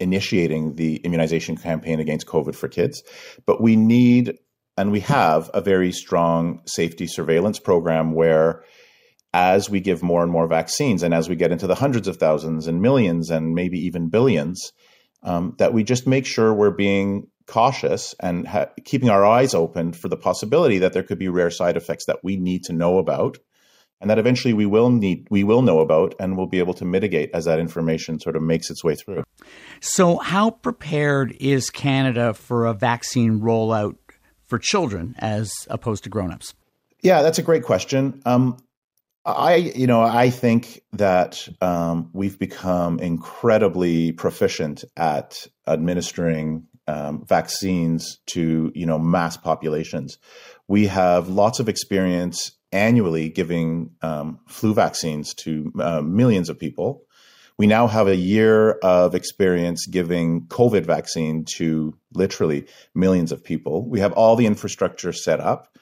initiating 0.00 0.76
the 0.76 0.96
immunization 0.96 1.56
campaign 1.56 1.98
against 1.98 2.26
COVID 2.26 2.54
for 2.54 2.68
kids, 2.68 3.02
but 3.46 3.60
we 3.60 3.74
need 3.74 4.38
and 4.76 4.92
we 4.92 5.00
have 5.00 5.50
a 5.54 5.60
very 5.60 5.90
strong 5.90 6.60
safety 6.64 7.08
surveillance 7.08 7.58
program 7.58 8.12
where 8.12 8.62
as 9.34 9.68
we 9.68 9.80
give 9.80 10.04
more 10.04 10.22
and 10.22 10.30
more 10.30 10.46
vaccines 10.46 11.02
and 11.02 11.12
as 11.12 11.28
we 11.28 11.34
get 11.34 11.50
into 11.50 11.66
the 11.66 11.74
hundreds 11.74 12.06
of 12.06 12.16
thousands 12.16 12.68
and 12.68 12.80
millions 12.80 13.28
and 13.28 13.54
maybe 13.54 13.78
even 13.78 14.08
billions, 14.08 14.72
um, 15.22 15.54
that 15.58 15.72
we 15.72 15.84
just 15.84 16.06
make 16.06 16.26
sure 16.26 16.52
we're 16.54 16.70
being 16.70 17.28
cautious 17.46 18.14
and 18.20 18.46
ha- 18.46 18.68
keeping 18.84 19.08
our 19.08 19.24
eyes 19.24 19.54
open 19.54 19.92
for 19.92 20.08
the 20.08 20.16
possibility 20.16 20.78
that 20.78 20.92
there 20.92 21.02
could 21.02 21.18
be 21.18 21.28
rare 21.28 21.50
side 21.50 21.76
effects 21.76 22.04
that 22.06 22.18
we 22.22 22.36
need 22.36 22.62
to 22.64 22.72
know 22.72 22.98
about 22.98 23.38
and 24.00 24.10
that 24.10 24.18
eventually 24.18 24.54
we 24.54 24.66
will 24.66 24.90
need 24.90 25.26
we 25.30 25.42
will 25.44 25.62
know 25.62 25.80
about 25.80 26.14
and 26.20 26.36
we'll 26.36 26.46
be 26.46 26.58
able 26.58 26.74
to 26.74 26.84
mitigate 26.84 27.30
as 27.34 27.46
that 27.46 27.58
information 27.58 28.20
sort 28.20 28.36
of 28.36 28.42
makes 28.42 28.70
its 28.70 28.84
way 28.84 28.94
through. 28.94 29.24
So 29.80 30.18
how 30.18 30.50
prepared 30.50 31.36
is 31.40 31.70
Canada 31.70 32.34
for 32.34 32.66
a 32.66 32.74
vaccine 32.74 33.40
rollout 33.40 33.96
for 34.46 34.58
children 34.58 35.14
as 35.18 35.52
opposed 35.68 36.04
to 36.04 36.10
grown-ups? 36.10 36.54
Yeah, 37.02 37.22
that's 37.22 37.38
a 37.38 37.42
great 37.42 37.62
question. 37.62 38.20
Um, 38.24 38.56
I, 39.32 39.54
you 39.56 39.86
know, 39.86 40.00
I 40.00 40.30
think 40.30 40.82
that 40.92 41.48
um, 41.60 42.10
we've 42.12 42.38
become 42.38 42.98
incredibly 42.98 44.12
proficient 44.12 44.84
at 44.96 45.46
administering 45.66 46.66
um, 46.86 47.24
vaccines 47.26 48.18
to, 48.28 48.72
you 48.74 48.86
know, 48.86 48.98
mass 48.98 49.36
populations. 49.36 50.18
We 50.66 50.86
have 50.86 51.28
lots 51.28 51.60
of 51.60 51.68
experience 51.68 52.52
annually 52.72 53.28
giving 53.28 53.90
um, 54.02 54.40
flu 54.48 54.72
vaccines 54.74 55.34
to 55.34 55.72
uh, 55.78 56.02
millions 56.02 56.48
of 56.48 56.58
people. 56.58 57.04
we 57.58 57.66
now 57.66 57.88
have 57.88 58.06
a 58.06 58.16
year 58.16 58.72
of 58.82 59.14
experience 59.14 59.86
giving 59.86 60.46
COVID 60.46 60.86
vaccine 60.86 61.44
to 61.56 61.92
literally 62.14 62.66
millions 62.94 63.32
of 63.32 63.42
people. 63.42 63.86
We 63.88 64.00
have 64.00 64.12
all 64.12 64.36
the 64.36 64.46
infrastructure 64.46 65.12
set 65.12 65.40
up. 65.40 65.76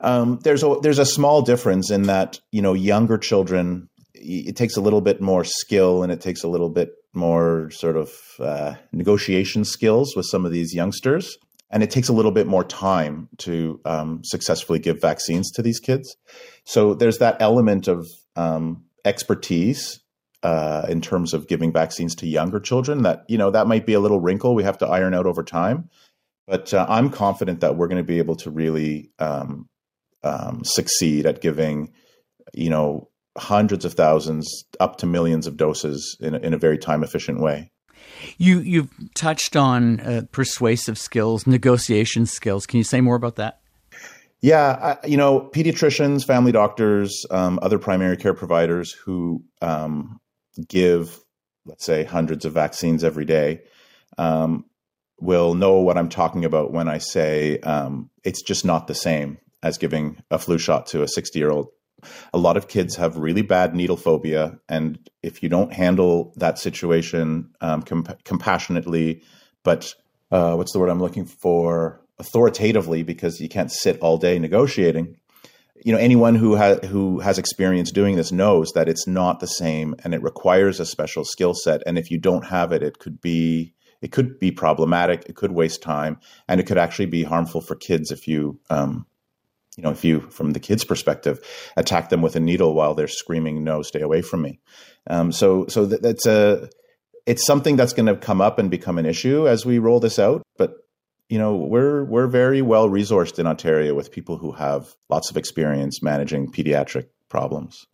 Um, 0.00 0.38
there's 0.42 0.62
a 0.62 0.76
there's 0.82 0.98
a 0.98 1.06
small 1.06 1.42
difference 1.42 1.90
in 1.90 2.02
that 2.02 2.40
you 2.52 2.62
know 2.62 2.74
younger 2.74 3.18
children 3.18 3.88
it 4.14 4.56
takes 4.56 4.76
a 4.76 4.80
little 4.80 5.00
bit 5.00 5.20
more 5.20 5.44
skill 5.44 6.02
and 6.02 6.10
it 6.10 6.20
takes 6.20 6.42
a 6.42 6.48
little 6.48 6.70
bit 6.70 6.90
more 7.14 7.70
sort 7.70 7.96
of 7.96 8.10
uh, 8.40 8.74
negotiation 8.92 9.64
skills 9.64 10.14
with 10.16 10.26
some 10.26 10.44
of 10.44 10.52
these 10.52 10.74
youngsters 10.74 11.36
and 11.70 11.82
it 11.82 11.90
takes 11.90 12.08
a 12.08 12.12
little 12.12 12.30
bit 12.30 12.46
more 12.46 12.64
time 12.64 13.28
to 13.38 13.80
um, 13.84 14.20
successfully 14.24 14.78
give 14.78 15.00
vaccines 15.00 15.50
to 15.52 15.62
these 15.62 15.80
kids. 15.80 16.16
So 16.64 16.94
there's 16.94 17.18
that 17.18 17.40
element 17.40 17.88
of 17.88 18.06
um, 18.36 18.84
expertise 19.04 20.00
uh, 20.42 20.86
in 20.88 21.00
terms 21.00 21.34
of 21.34 21.48
giving 21.48 21.72
vaccines 21.72 22.14
to 22.16 22.26
younger 22.26 22.60
children. 22.60 23.02
That 23.02 23.24
you 23.28 23.38
know 23.38 23.50
that 23.50 23.66
might 23.66 23.86
be 23.86 23.94
a 23.94 24.00
little 24.00 24.20
wrinkle 24.20 24.54
we 24.54 24.64
have 24.64 24.78
to 24.78 24.86
iron 24.86 25.14
out 25.14 25.26
over 25.26 25.42
time. 25.42 25.90
But 26.46 26.72
uh, 26.72 26.86
I'm 26.88 27.10
confident 27.10 27.60
that 27.60 27.76
we're 27.76 27.88
going 27.88 28.02
to 28.02 28.06
be 28.06 28.18
able 28.18 28.36
to 28.36 28.50
really 28.50 29.10
um, 29.18 29.68
um, 30.22 30.62
succeed 30.64 31.26
at 31.26 31.40
giving, 31.40 31.92
you 32.54 32.70
know, 32.70 33.08
hundreds 33.36 33.84
of 33.84 33.94
thousands 33.94 34.64
up 34.80 34.96
to 34.98 35.06
millions 35.06 35.46
of 35.46 35.56
doses 35.56 36.16
in 36.20 36.34
a, 36.34 36.38
in 36.38 36.54
a 36.54 36.58
very 36.58 36.78
time 36.78 37.02
efficient 37.04 37.40
way. 37.40 37.70
You 38.36 38.60
you've 38.60 38.90
touched 39.14 39.54
on 39.56 40.00
uh, 40.00 40.22
persuasive 40.32 40.98
skills, 40.98 41.46
negotiation 41.46 42.26
skills. 42.26 42.66
Can 42.66 42.78
you 42.78 42.84
say 42.84 43.00
more 43.00 43.16
about 43.16 43.36
that? 43.36 43.60
Yeah, 44.40 44.96
I, 45.02 45.06
you 45.06 45.16
know, 45.16 45.50
pediatricians, 45.52 46.24
family 46.24 46.52
doctors, 46.52 47.26
um, 47.30 47.58
other 47.60 47.78
primary 47.78 48.16
care 48.16 48.34
providers 48.34 48.92
who 48.92 49.42
um, 49.60 50.20
give, 50.68 51.18
let's 51.64 51.84
say, 51.84 52.04
hundreds 52.04 52.44
of 52.44 52.52
vaccines 52.52 53.02
every 53.02 53.24
day, 53.24 53.62
um, 54.16 54.64
will 55.20 55.54
know 55.54 55.80
what 55.80 55.98
I'm 55.98 56.08
talking 56.08 56.44
about 56.44 56.72
when 56.72 56.88
I 56.88 56.98
say 56.98 57.58
um, 57.60 58.10
it's 58.22 58.42
just 58.42 58.64
not 58.64 58.86
the 58.86 58.94
same 58.94 59.38
as 59.62 59.78
giving 59.78 60.22
a 60.30 60.38
flu 60.38 60.58
shot 60.58 60.86
to 60.86 61.02
a 61.02 61.08
60 61.08 61.38
year 61.38 61.50
old 61.50 61.68
a 62.32 62.38
lot 62.38 62.56
of 62.56 62.68
kids 62.68 62.96
have 62.96 63.16
really 63.16 63.42
bad 63.42 63.74
needle 63.74 63.96
phobia, 63.96 64.58
and 64.68 64.98
if 65.22 65.42
you 65.42 65.48
don't 65.48 65.72
handle 65.72 66.32
that 66.36 66.58
situation 66.58 67.50
um, 67.60 67.82
comp- 67.82 68.22
compassionately, 68.24 69.22
but 69.64 69.94
uh, 70.30 70.54
what's 70.54 70.72
the 70.72 70.78
word 70.78 70.90
I'm 70.90 71.00
looking 71.00 71.24
for? 71.24 72.00
Authoritatively, 72.18 73.02
because 73.02 73.40
you 73.40 73.48
can't 73.48 73.72
sit 73.72 73.98
all 74.00 74.18
day 74.18 74.38
negotiating. 74.38 75.16
You 75.84 75.92
know, 75.92 75.98
anyone 75.98 76.34
who 76.34 76.56
has 76.56 76.84
who 76.86 77.20
has 77.20 77.38
experience 77.38 77.92
doing 77.92 78.16
this 78.16 78.32
knows 78.32 78.72
that 78.74 78.88
it's 78.88 79.06
not 79.06 79.40
the 79.40 79.46
same, 79.46 79.94
and 80.04 80.14
it 80.14 80.22
requires 80.22 80.80
a 80.80 80.86
special 80.86 81.24
skill 81.24 81.54
set. 81.54 81.82
And 81.86 81.96
if 81.96 82.10
you 82.10 82.18
don't 82.18 82.46
have 82.46 82.72
it, 82.72 82.82
it 82.82 82.98
could 82.98 83.20
be 83.20 83.74
it 84.00 84.10
could 84.10 84.38
be 84.38 84.50
problematic. 84.50 85.26
It 85.28 85.36
could 85.36 85.52
waste 85.52 85.80
time, 85.80 86.18
and 86.48 86.60
it 86.60 86.66
could 86.66 86.78
actually 86.78 87.06
be 87.06 87.22
harmful 87.22 87.60
for 87.60 87.76
kids 87.76 88.10
if 88.10 88.26
you 88.26 88.58
um, 88.70 89.06
you 89.78 89.84
know, 89.84 89.90
if 89.90 90.04
you, 90.04 90.20
from 90.22 90.50
the 90.50 90.60
kid's 90.60 90.84
perspective, 90.84 91.40
attack 91.76 92.08
them 92.08 92.20
with 92.20 92.34
a 92.34 92.40
needle 92.40 92.74
while 92.74 92.94
they're 92.94 93.06
screaming, 93.06 93.62
"No, 93.62 93.82
stay 93.82 94.00
away 94.00 94.22
from 94.22 94.42
me." 94.42 94.58
Um, 95.06 95.30
so, 95.30 95.66
so 95.68 95.86
that, 95.86 96.02
that's 96.02 96.26
a, 96.26 96.68
it's 97.26 97.46
something 97.46 97.76
that's 97.76 97.92
going 97.92 98.06
to 98.06 98.16
come 98.16 98.40
up 98.40 98.58
and 98.58 98.72
become 98.72 98.98
an 98.98 99.06
issue 99.06 99.46
as 99.46 99.64
we 99.64 99.78
roll 99.78 100.00
this 100.00 100.18
out. 100.18 100.42
But 100.56 100.72
you 101.28 101.38
know, 101.38 101.54
we're 101.54 102.02
we're 102.04 102.26
very 102.26 102.60
well 102.60 102.90
resourced 102.90 103.38
in 103.38 103.46
Ontario 103.46 103.94
with 103.94 104.10
people 104.10 104.36
who 104.36 104.50
have 104.50 104.96
lots 105.08 105.30
of 105.30 105.36
experience 105.36 106.02
managing 106.02 106.50
pediatric 106.50 107.06
problems. 107.28 107.86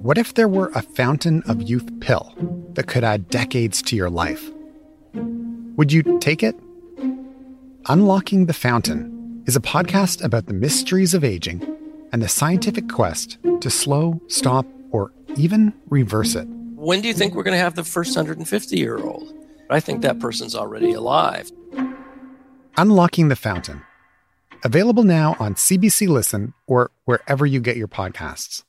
What 0.00 0.18
if 0.18 0.34
there 0.34 0.48
were 0.48 0.72
a 0.74 0.82
fountain 0.82 1.44
of 1.46 1.62
youth 1.62 2.00
pill 2.00 2.34
that 2.74 2.88
could 2.88 3.04
add 3.04 3.28
decades 3.28 3.80
to 3.82 3.94
your 3.94 4.10
life? 4.10 4.50
Would 5.76 5.92
you 5.92 6.18
take 6.18 6.42
it? 6.42 6.56
Unlocking 7.86 8.46
the 8.46 8.52
Fountain 8.52 9.11
is 9.46 9.56
a 9.56 9.60
podcast 9.60 10.22
about 10.22 10.46
the 10.46 10.52
mysteries 10.52 11.14
of 11.14 11.24
aging 11.24 11.60
and 12.12 12.22
the 12.22 12.28
scientific 12.28 12.88
quest 12.88 13.38
to 13.60 13.70
slow, 13.70 14.20
stop, 14.28 14.66
or 14.90 15.12
even 15.36 15.72
reverse 15.88 16.34
it. 16.34 16.46
When 16.76 17.00
do 17.00 17.08
you 17.08 17.14
think 17.14 17.34
we're 17.34 17.42
going 17.42 17.56
to 17.56 17.62
have 17.62 17.74
the 17.74 17.84
first 17.84 18.16
150 18.16 18.76
year 18.76 18.98
old? 18.98 19.34
I 19.70 19.80
think 19.80 20.02
that 20.02 20.20
person's 20.20 20.54
already 20.54 20.92
alive. 20.92 21.50
Unlocking 22.76 23.28
the 23.28 23.36
Fountain. 23.36 23.82
Available 24.64 25.02
now 25.02 25.36
on 25.40 25.54
CBC 25.54 26.08
Listen 26.08 26.54
or 26.66 26.90
wherever 27.04 27.44
you 27.46 27.60
get 27.60 27.76
your 27.76 27.88
podcasts. 27.88 28.62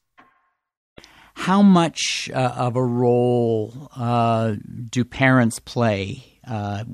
How 1.36 1.62
much 1.62 2.30
uh, 2.34 2.54
of 2.56 2.76
a 2.76 2.84
role 2.84 3.90
uh, 3.96 4.56
do 4.90 5.04
parents 5.04 5.60
play 5.60 6.40
uh, 6.48 6.86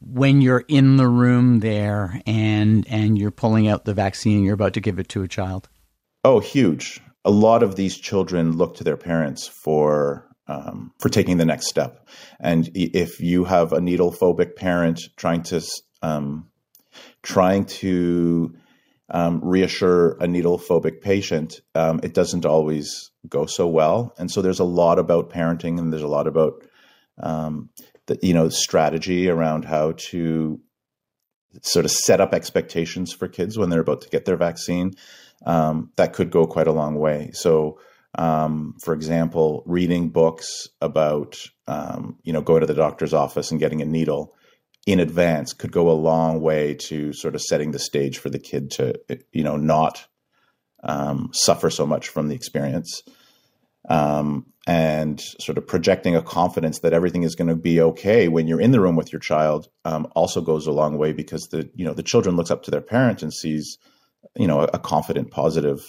when 0.00 0.40
you're 0.40 0.64
in 0.68 0.96
the 0.96 1.08
room 1.08 1.60
there 1.60 2.20
and 2.26 2.86
and 2.88 3.18
you're 3.18 3.30
pulling 3.30 3.68
out 3.68 3.84
the 3.84 3.94
vaccine 3.94 4.38
and 4.38 4.44
you're 4.44 4.54
about 4.54 4.74
to 4.74 4.80
give 4.80 4.98
it 4.98 5.08
to 5.10 5.22
a 5.22 5.28
child? 5.28 5.68
Oh, 6.24 6.40
huge. 6.40 7.00
A 7.24 7.30
lot 7.30 7.62
of 7.62 7.76
these 7.76 7.96
children 7.98 8.56
look 8.56 8.76
to 8.76 8.84
their 8.84 8.96
parents 8.96 9.46
for 9.46 10.26
um, 10.48 10.92
for 10.98 11.08
taking 11.08 11.36
the 11.36 11.44
next 11.44 11.68
step. 11.68 12.08
And 12.40 12.70
if 12.74 13.20
you 13.20 13.44
have 13.44 13.72
a 13.72 13.80
needle 13.80 14.12
phobic 14.12 14.56
parent 14.56 15.00
trying 15.16 15.42
to 15.44 15.62
um, 16.02 16.48
trying 17.22 17.66
to 17.66 18.54
um, 19.10 19.40
reassure 19.42 20.16
a 20.20 20.26
needle 20.26 20.58
phobic 20.58 21.00
patient, 21.00 21.60
um, 21.74 22.00
it 22.02 22.14
doesn't 22.14 22.46
always 22.46 23.10
go 23.28 23.46
so 23.46 23.66
well. 23.66 24.14
And 24.18 24.30
so 24.30 24.42
there's 24.42 24.60
a 24.60 24.64
lot 24.64 24.98
about 24.98 25.30
parenting, 25.30 25.78
and 25.78 25.92
there's 25.92 26.02
a 26.02 26.08
lot 26.08 26.26
about 26.26 26.64
um, 27.22 27.70
the, 28.10 28.26
you 28.26 28.34
know 28.34 28.48
strategy 28.48 29.28
around 29.28 29.64
how 29.64 29.92
to 29.96 30.60
sort 31.62 31.84
of 31.84 31.90
set 31.90 32.20
up 32.20 32.34
expectations 32.34 33.12
for 33.12 33.28
kids 33.28 33.56
when 33.56 33.70
they're 33.70 33.80
about 33.80 34.02
to 34.02 34.08
get 34.08 34.24
their 34.24 34.36
vaccine 34.36 34.92
um, 35.46 35.90
that 35.96 36.12
could 36.12 36.30
go 36.30 36.46
quite 36.46 36.66
a 36.66 36.72
long 36.72 36.96
way. 36.96 37.30
So 37.32 37.78
um, 38.16 38.74
for 38.82 38.94
example 38.94 39.62
reading 39.66 40.10
books 40.10 40.68
about 40.80 41.38
um, 41.68 42.18
you 42.22 42.32
know 42.32 42.42
going 42.42 42.60
to 42.60 42.66
the 42.66 42.74
doctor's 42.74 43.14
office 43.14 43.50
and 43.50 43.60
getting 43.60 43.80
a 43.80 43.86
needle 43.86 44.34
in 44.86 44.98
advance 44.98 45.52
could 45.52 45.70
go 45.70 45.90
a 45.90 45.92
long 45.92 46.40
way 46.40 46.74
to 46.74 47.12
sort 47.12 47.34
of 47.34 47.42
setting 47.42 47.70
the 47.70 47.78
stage 47.78 48.18
for 48.18 48.30
the 48.30 48.40
kid 48.40 48.72
to 48.72 49.00
you 49.32 49.44
know 49.44 49.56
not 49.56 50.06
um, 50.82 51.30
suffer 51.32 51.70
so 51.70 51.86
much 51.86 52.08
from 52.08 52.28
the 52.28 52.34
experience 52.34 53.02
um, 53.88 54.46
and 54.66 55.20
sort 55.40 55.58
of 55.58 55.66
projecting 55.66 56.14
a 56.14 56.22
confidence 56.22 56.80
that 56.80 56.92
everything 56.92 57.22
is 57.22 57.34
going 57.34 57.48
to 57.48 57.56
be 57.56 57.80
okay 57.80 58.28
when 58.28 58.46
you're 58.46 58.60
in 58.60 58.72
the 58.72 58.80
room 58.80 58.96
with 58.96 59.12
your 59.12 59.20
child 59.20 59.68
um, 59.84 60.06
also 60.14 60.40
goes 60.40 60.66
a 60.66 60.72
long 60.72 60.98
way 60.98 61.12
because 61.12 61.48
the 61.48 61.70
you 61.74 61.84
know 61.84 61.94
the 61.94 62.02
children 62.02 62.36
looks 62.36 62.50
up 62.50 62.62
to 62.62 62.70
their 62.70 62.80
parent 62.80 63.22
and 63.22 63.32
sees 63.32 63.78
you 64.36 64.46
know 64.46 64.60
a, 64.60 64.64
a 64.74 64.78
confident 64.78 65.30
positive 65.30 65.80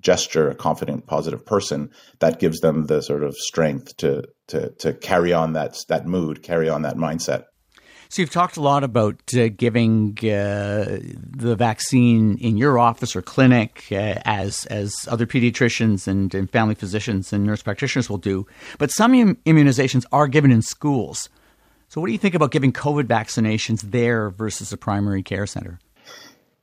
gesture 0.00 0.48
a 0.48 0.54
confident 0.54 1.06
positive 1.06 1.44
person 1.44 1.90
that 2.20 2.38
gives 2.38 2.60
them 2.60 2.86
the 2.86 3.02
sort 3.02 3.22
of 3.22 3.36
strength 3.36 3.96
to 3.96 4.22
to 4.48 4.70
to 4.78 4.92
carry 4.94 5.32
on 5.32 5.52
that 5.52 5.76
that 5.88 6.06
mood 6.06 6.42
carry 6.42 6.68
on 6.68 6.82
that 6.82 6.96
mindset 6.96 7.44
so 8.08 8.22
you've 8.22 8.30
talked 8.30 8.56
a 8.56 8.62
lot 8.62 8.84
about 8.84 9.16
uh, 9.34 9.48
giving 9.48 10.16
uh, 10.18 10.98
the 11.12 11.54
vaccine 11.56 12.38
in 12.38 12.56
your 12.56 12.78
office 12.78 13.16
or 13.16 13.22
clinic, 13.22 13.86
uh, 13.90 14.20
as 14.24 14.66
as 14.66 14.94
other 15.10 15.26
pediatricians 15.26 16.06
and, 16.06 16.34
and, 16.34 16.50
family 16.50 16.74
physicians 16.74 17.32
and 17.32 17.44
nurse 17.44 17.62
practitioners 17.62 18.08
will 18.08 18.18
do. 18.18 18.46
But 18.78 18.90
some 18.90 19.14
Im- 19.14 19.36
immunizations 19.46 20.04
are 20.12 20.28
given 20.28 20.50
in 20.50 20.62
schools. 20.62 21.28
So 21.88 22.00
what 22.00 22.06
do 22.08 22.12
you 22.12 22.18
think 22.18 22.34
about 22.34 22.50
giving 22.50 22.72
COVID 22.72 23.04
vaccinations 23.04 23.80
there 23.82 24.30
versus 24.30 24.72
a 24.72 24.76
primary 24.76 25.22
care 25.22 25.46
center? 25.46 25.78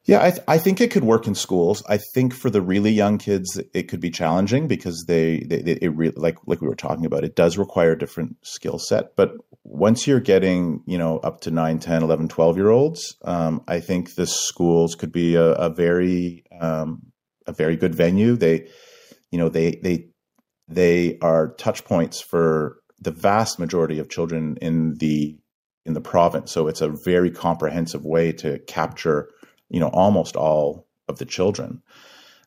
Yeah, 0.06 0.22
I, 0.22 0.32
th- 0.32 0.44
I 0.50 0.58
think 0.58 0.82
it 0.82 0.92
could 0.92 1.06
work 1.06 1.28
in 1.28 1.36
schools. 1.36 1.82
I 1.88 1.98
think 1.98 2.34
for 2.34 2.50
the 2.50 2.62
really 2.62 2.92
young 2.92 3.18
kids, 3.18 3.60
it 3.74 3.84
could 3.84 4.02
be 4.02 4.10
challenging 4.10 4.68
because 4.68 5.06
they, 5.08 5.40
they, 5.40 5.62
they 5.62 5.78
it 5.82 5.90
re- 5.90 6.12
like 6.16 6.38
like 6.46 6.62
we 6.62 6.68
were 6.68 6.76
talking 6.76 7.06
about, 7.06 7.24
it 7.24 7.36
does 7.36 7.58
require 7.58 7.94
a 7.94 7.98
different 7.98 8.36
skill 8.42 8.80
set. 8.80 9.16
But 9.16 9.38
once 9.74 10.06
you're 10.06 10.20
getting, 10.20 10.84
you 10.86 11.00
know, 11.00 11.18
up 11.18 11.42
to 11.42 11.50
9, 11.50 11.80
10, 11.80 12.04
11, 12.04 12.28
12 12.28 12.58
year 12.58 12.70
olds, 12.70 13.18
um, 13.26 13.64
I 13.68 13.80
think 13.80 14.14
the 14.14 14.28
schools 14.28 14.94
could 14.94 15.12
be 15.12 15.34
a, 15.34 15.54
a 15.54 15.70
very 15.70 16.44
um, 16.62 17.12
a 17.48 17.54
very 17.54 17.76
good 17.76 17.96
venue. 17.96 18.36
They, 18.36 18.70
you 19.32 19.40
know, 19.40 19.50
they 19.50 19.80
they 19.82 20.10
they 20.68 21.18
are 21.22 21.56
touch 21.56 21.86
points 21.86 22.22
for 22.22 22.78
the 23.02 23.12
vast 23.12 23.58
majority 23.58 23.98
of 23.98 24.10
children 24.10 24.58
in 24.62 24.96
the 25.00 25.40
in 25.88 25.94
the 25.94 26.02
province. 26.02 26.52
So 26.52 26.68
it's 26.68 26.82
a 26.82 26.90
very 26.90 27.32
comprehensive 27.32 28.06
way 28.06 28.32
to 28.34 28.60
capture 28.60 29.32
you 29.70 29.80
know 29.80 29.90
almost 29.90 30.36
all 30.36 30.88
of 31.08 31.18
the 31.18 31.26
children. 31.26 31.82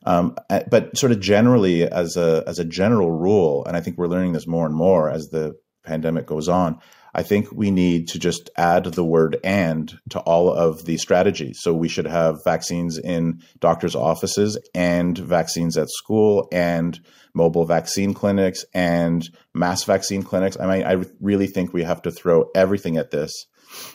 Um, 0.05 0.37
but 0.69 0.97
sort 0.97 1.11
of 1.11 1.19
generally, 1.19 1.83
as 1.83 2.15
a 2.15 2.45
as 2.47 2.57
a 2.57 2.63
general 2.63 3.11
rule, 3.11 3.65
and 3.65 3.75
I 3.75 3.81
think 3.81 3.97
we're 3.97 4.07
learning 4.07 4.31
this 4.31 4.47
more 4.47 4.65
and 4.65 4.75
more 4.75 5.09
as 5.09 5.27
the 5.27 5.57
pandemic 5.83 6.25
goes 6.25 6.47
on, 6.47 6.79
I 7.13 7.23
think 7.23 7.51
we 7.51 7.71
need 7.71 8.09
to 8.09 8.19
just 8.19 8.49
add 8.57 8.85
the 8.85 9.03
word 9.03 9.37
and 9.43 9.97
to 10.09 10.19
all 10.19 10.51
of 10.51 10.85
the 10.85 10.97
strategies. 10.97 11.59
So 11.61 11.73
we 11.73 11.87
should 11.87 12.07
have 12.07 12.43
vaccines 12.43 12.97
in 12.97 13.41
doctors' 13.59 13.95
offices 13.95 14.57
and 14.75 15.17
vaccines 15.17 15.77
at 15.77 15.89
school 15.89 16.47
and 16.51 16.99
mobile 17.33 17.65
vaccine 17.65 18.13
clinics 18.13 18.65
and 18.73 19.27
mass 19.53 19.83
vaccine 19.83 20.23
clinics. 20.23 20.57
I 20.59 20.65
mean, 20.67 20.85
I 20.85 21.03
really 21.19 21.47
think 21.47 21.73
we 21.73 21.83
have 21.83 22.01
to 22.03 22.11
throw 22.11 22.45
everything 22.55 22.97
at 22.97 23.11
this 23.11 23.31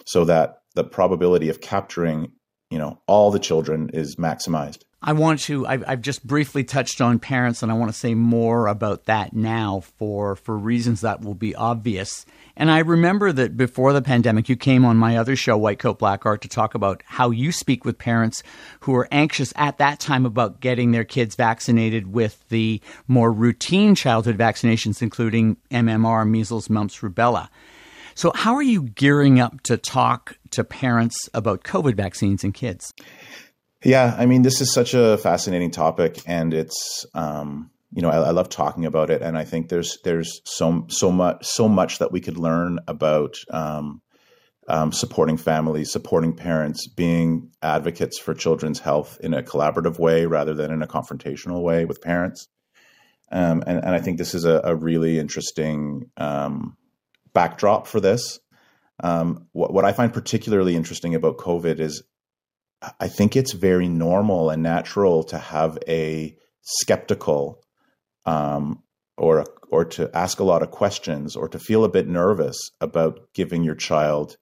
so 0.07 0.25
that 0.25 0.57
the 0.75 0.85
probability 0.85 1.49
of 1.49 1.61
capturing, 1.61 2.33
you 2.73 2.79
know, 2.79 2.99
all 3.07 3.31
the 3.31 3.39
children 3.39 3.91
is 3.93 4.17
maximized. 4.17 4.79
I 5.03 5.13
want 5.13 5.41
to. 5.41 5.67
I've, 5.67 5.85
I've, 5.87 6.01
just 6.01 6.27
briefly 6.27 6.65
touched 6.65 7.03
on 7.03 7.19
parents, 7.19 7.63
and 7.63 7.71
I 7.71 7.75
want 7.75 7.93
to 7.93 7.99
say 7.99 8.15
more 8.15 8.67
about 8.67 9.05
that 9.07 9.35
now 9.35 9.81
for 9.99 10.37
for 10.37 10.57
reasons 10.57 11.03
that 11.03 11.21
will 11.21 11.35
be 11.35 11.55
obvious. 11.55 12.25
And 12.57 12.71
I 12.71 12.79
remember 12.79 13.31
that 13.33 13.57
before 13.57 13.93
the 13.93 14.01
pandemic, 14.01 14.49
you 14.49 14.57
came 14.57 14.85
on 14.85 14.97
my 14.97 15.17
other 15.17 15.37
show, 15.37 15.57
White 15.57 15.81
Coat 15.81 15.99
Black 15.99 16.25
Art, 16.25 16.41
to 16.43 16.49
talk 16.49 16.75
about 16.75 17.03
how 17.05 17.31
you 17.31 17.53
speak 17.53 17.85
with 17.85 17.99
parents 17.99 18.43
who 18.81 18.95
are 18.95 19.09
anxious 19.11 19.53
at 19.57 19.79
that 19.79 20.01
time 20.01 20.25
about 20.25 20.61
getting 20.61 20.93
their 20.93 21.05
kids 21.05 21.35
vaccinated 21.35 22.13
with 22.13 22.49
the 22.49 22.81
more 23.07 23.33
routine 23.33 23.95
childhood 23.95 24.39
vaccinations, 24.39 25.03
including 25.03 25.57
MMR, 25.71 26.29
measles, 26.29 26.71
mumps, 26.71 27.01
rubella. 27.01 27.49
So, 28.15 28.33
how 28.35 28.55
are 28.55 28.63
you 28.63 28.83
gearing 28.83 29.41
up 29.41 29.63
to 29.63 29.77
talk 29.77 30.37
to 30.51 30.65
parents 30.65 31.29
about 31.35 31.65
COVID 31.65 31.97
vaccines 31.97 32.45
in 32.45 32.53
kids? 32.53 32.93
Yeah, 33.85 34.15
I 34.17 34.27
mean, 34.27 34.43
this 34.43 34.61
is 34.61 34.73
such 34.73 34.95
a 34.95 35.19
fascinating 35.19 35.71
topic, 35.71 36.21
and 36.27 36.55
it's 36.55 37.07
um, 37.15 37.71
you 37.93 38.03
know 38.03 38.11
I, 38.11 38.17
I, 38.17 38.31
love 38.31 38.49
talking 38.49 38.87
about 38.87 39.11
it, 39.11 39.23
and 39.23 39.37
I 39.37 39.45
think 39.45 39.69
there's 39.69 39.99
there's 40.05 40.41
so 40.45 40.87
so 40.89 41.11
much 41.11 41.45
so 41.45 41.69
much 41.69 41.99
that 41.99 42.13
we 42.13 42.21
could 42.21 42.39
learn 42.39 42.79
about 42.87 43.37
um, 43.51 44.03
um, 44.69 44.93
supporting 44.93 45.37
families, 45.37 45.91
supporting 45.91 46.35
parents, 46.35 46.87
being 46.87 47.51
advocates 47.63 48.19
for 48.19 48.35
children's 48.35 48.79
health 48.79 49.19
in 49.21 49.35
a 49.35 49.43
collaborative 49.43 49.99
way 49.99 50.27
rather 50.27 50.55
than 50.55 50.71
in 50.71 50.83
a 50.83 50.87
confrontational 50.87 51.63
way 51.63 51.85
with 51.85 52.01
parents. 52.01 52.49
Um, 53.33 53.65
and, 53.67 53.79
and, 53.83 53.95
I 53.95 53.99
think 53.99 54.19
this 54.19 54.35
is 54.35 54.45
a, 54.45 54.61
a 54.63 54.77
really 54.77 55.19
interesting 55.19 56.11
um, 56.19 56.77
backdrop 57.35 57.87
for 57.87 58.01
this. 58.01 58.41
Um, 59.03 59.49
what, 59.53 59.73
what 59.73 59.85
I 59.85 59.93
find 59.93 60.13
particularly 60.13 60.77
interesting 60.77 61.15
about 61.15 61.39
COVID 61.39 61.81
is 61.81 62.03
I 62.99 63.09
think 63.09 63.37
it's 63.37 63.53
very 63.53 63.89
normal 63.89 64.51
and 64.51 64.63
natural 64.63 65.23
to 65.25 65.39
have 65.39 65.79
a 65.89 66.37
skeptical 66.63 67.63
um, 68.27 68.83
or 69.17 69.45
or 69.71 69.85
to 69.87 70.11
ask 70.15 70.41
a 70.41 70.45
lot 70.45 70.63
of 70.63 70.71
questions 70.71 71.37
or 71.37 71.49
to 71.49 71.59
feel 71.59 71.85
a 71.85 71.89
bit 71.89 72.09
nervous 72.09 72.59
about 72.81 73.33
giving 73.35 73.65
your 73.65 73.75
child 73.75 74.37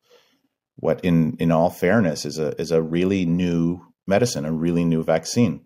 what 0.76 1.04
in 1.04 1.36
in 1.38 1.52
all 1.52 1.70
fairness 1.70 2.24
is 2.24 2.38
a 2.38 2.58
is 2.60 2.70
a 2.70 2.82
really 2.82 3.26
new 3.26 3.80
medicine, 4.06 4.44
a 4.44 4.52
really 4.52 4.84
new 4.84 5.02
vaccine. 5.02 5.64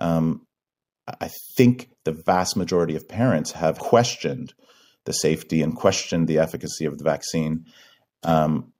Um, 0.00 0.46
I 1.06 1.30
think 1.56 1.90
the 2.04 2.12
vast 2.12 2.56
majority 2.56 2.96
of 2.96 3.08
parents 3.08 3.52
have 3.52 3.78
questioned 3.78 4.54
the 5.04 5.12
safety 5.12 5.62
and 5.62 5.76
questioned 5.76 6.28
the 6.28 6.38
efficacy 6.38 6.84
of 6.84 6.98
the 6.98 7.04
vaccine. 7.04 7.66
Um, 8.22 8.72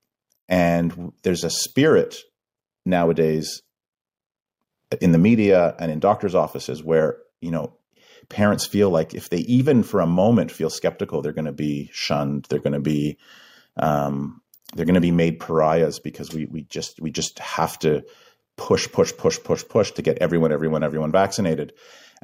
and 0.48 1.12
there's 1.22 1.44
a 1.44 1.50
spirit 1.50 2.16
nowadays 2.84 3.62
in 5.00 5.12
the 5.12 5.18
media 5.18 5.74
and 5.78 5.90
in 5.90 6.00
doctors' 6.00 6.34
offices 6.34 6.82
where, 6.82 7.18
you 7.40 7.50
know, 7.50 7.76
parents 8.28 8.66
feel 8.66 8.90
like 8.90 9.14
if 9.14 9.28
they 9.28 9.38
even 9.38 9.82
for 9.82 10.00
a 10.00 10.06
moment 10.06 10.50
feel 10.50 10.70
skeptical, 10.70 11.22
they're 11.22 11.32
going 11.32 11.44
to 11.44 11.52
be 11.52 11.90
shunned. 11.92 12.46
They're 12.48 12.58
going 12.58 12.74
to 12.74 12.80
be, 12.80 13.18
um, 13.76 14.40
they're 14.74 14.86
going 14.86 14.94
to 14.94 15.00
be 15.00 15.10
made 15.10 15.40
pariahs 15.40 15.98
because 15.98 16.32
we 16.32 16.46
we 16.46 16.62
just 16.62 17.00
we 17.00 17.10
just 17.10 17.38
have 17.38 17.78
to 17.80 18.04
push, 18.56 18.90
push, 18.90 19.12
push, 19.16 19.38
push, 19.42 19.64
push 19.68 19.92
to 19.92 20.02
get 20.02 20.18
everyone, 20.18 20.52
everyone, 20.52 20.82
everyone 20.82 21.12
vaccinated. 21.12 21.72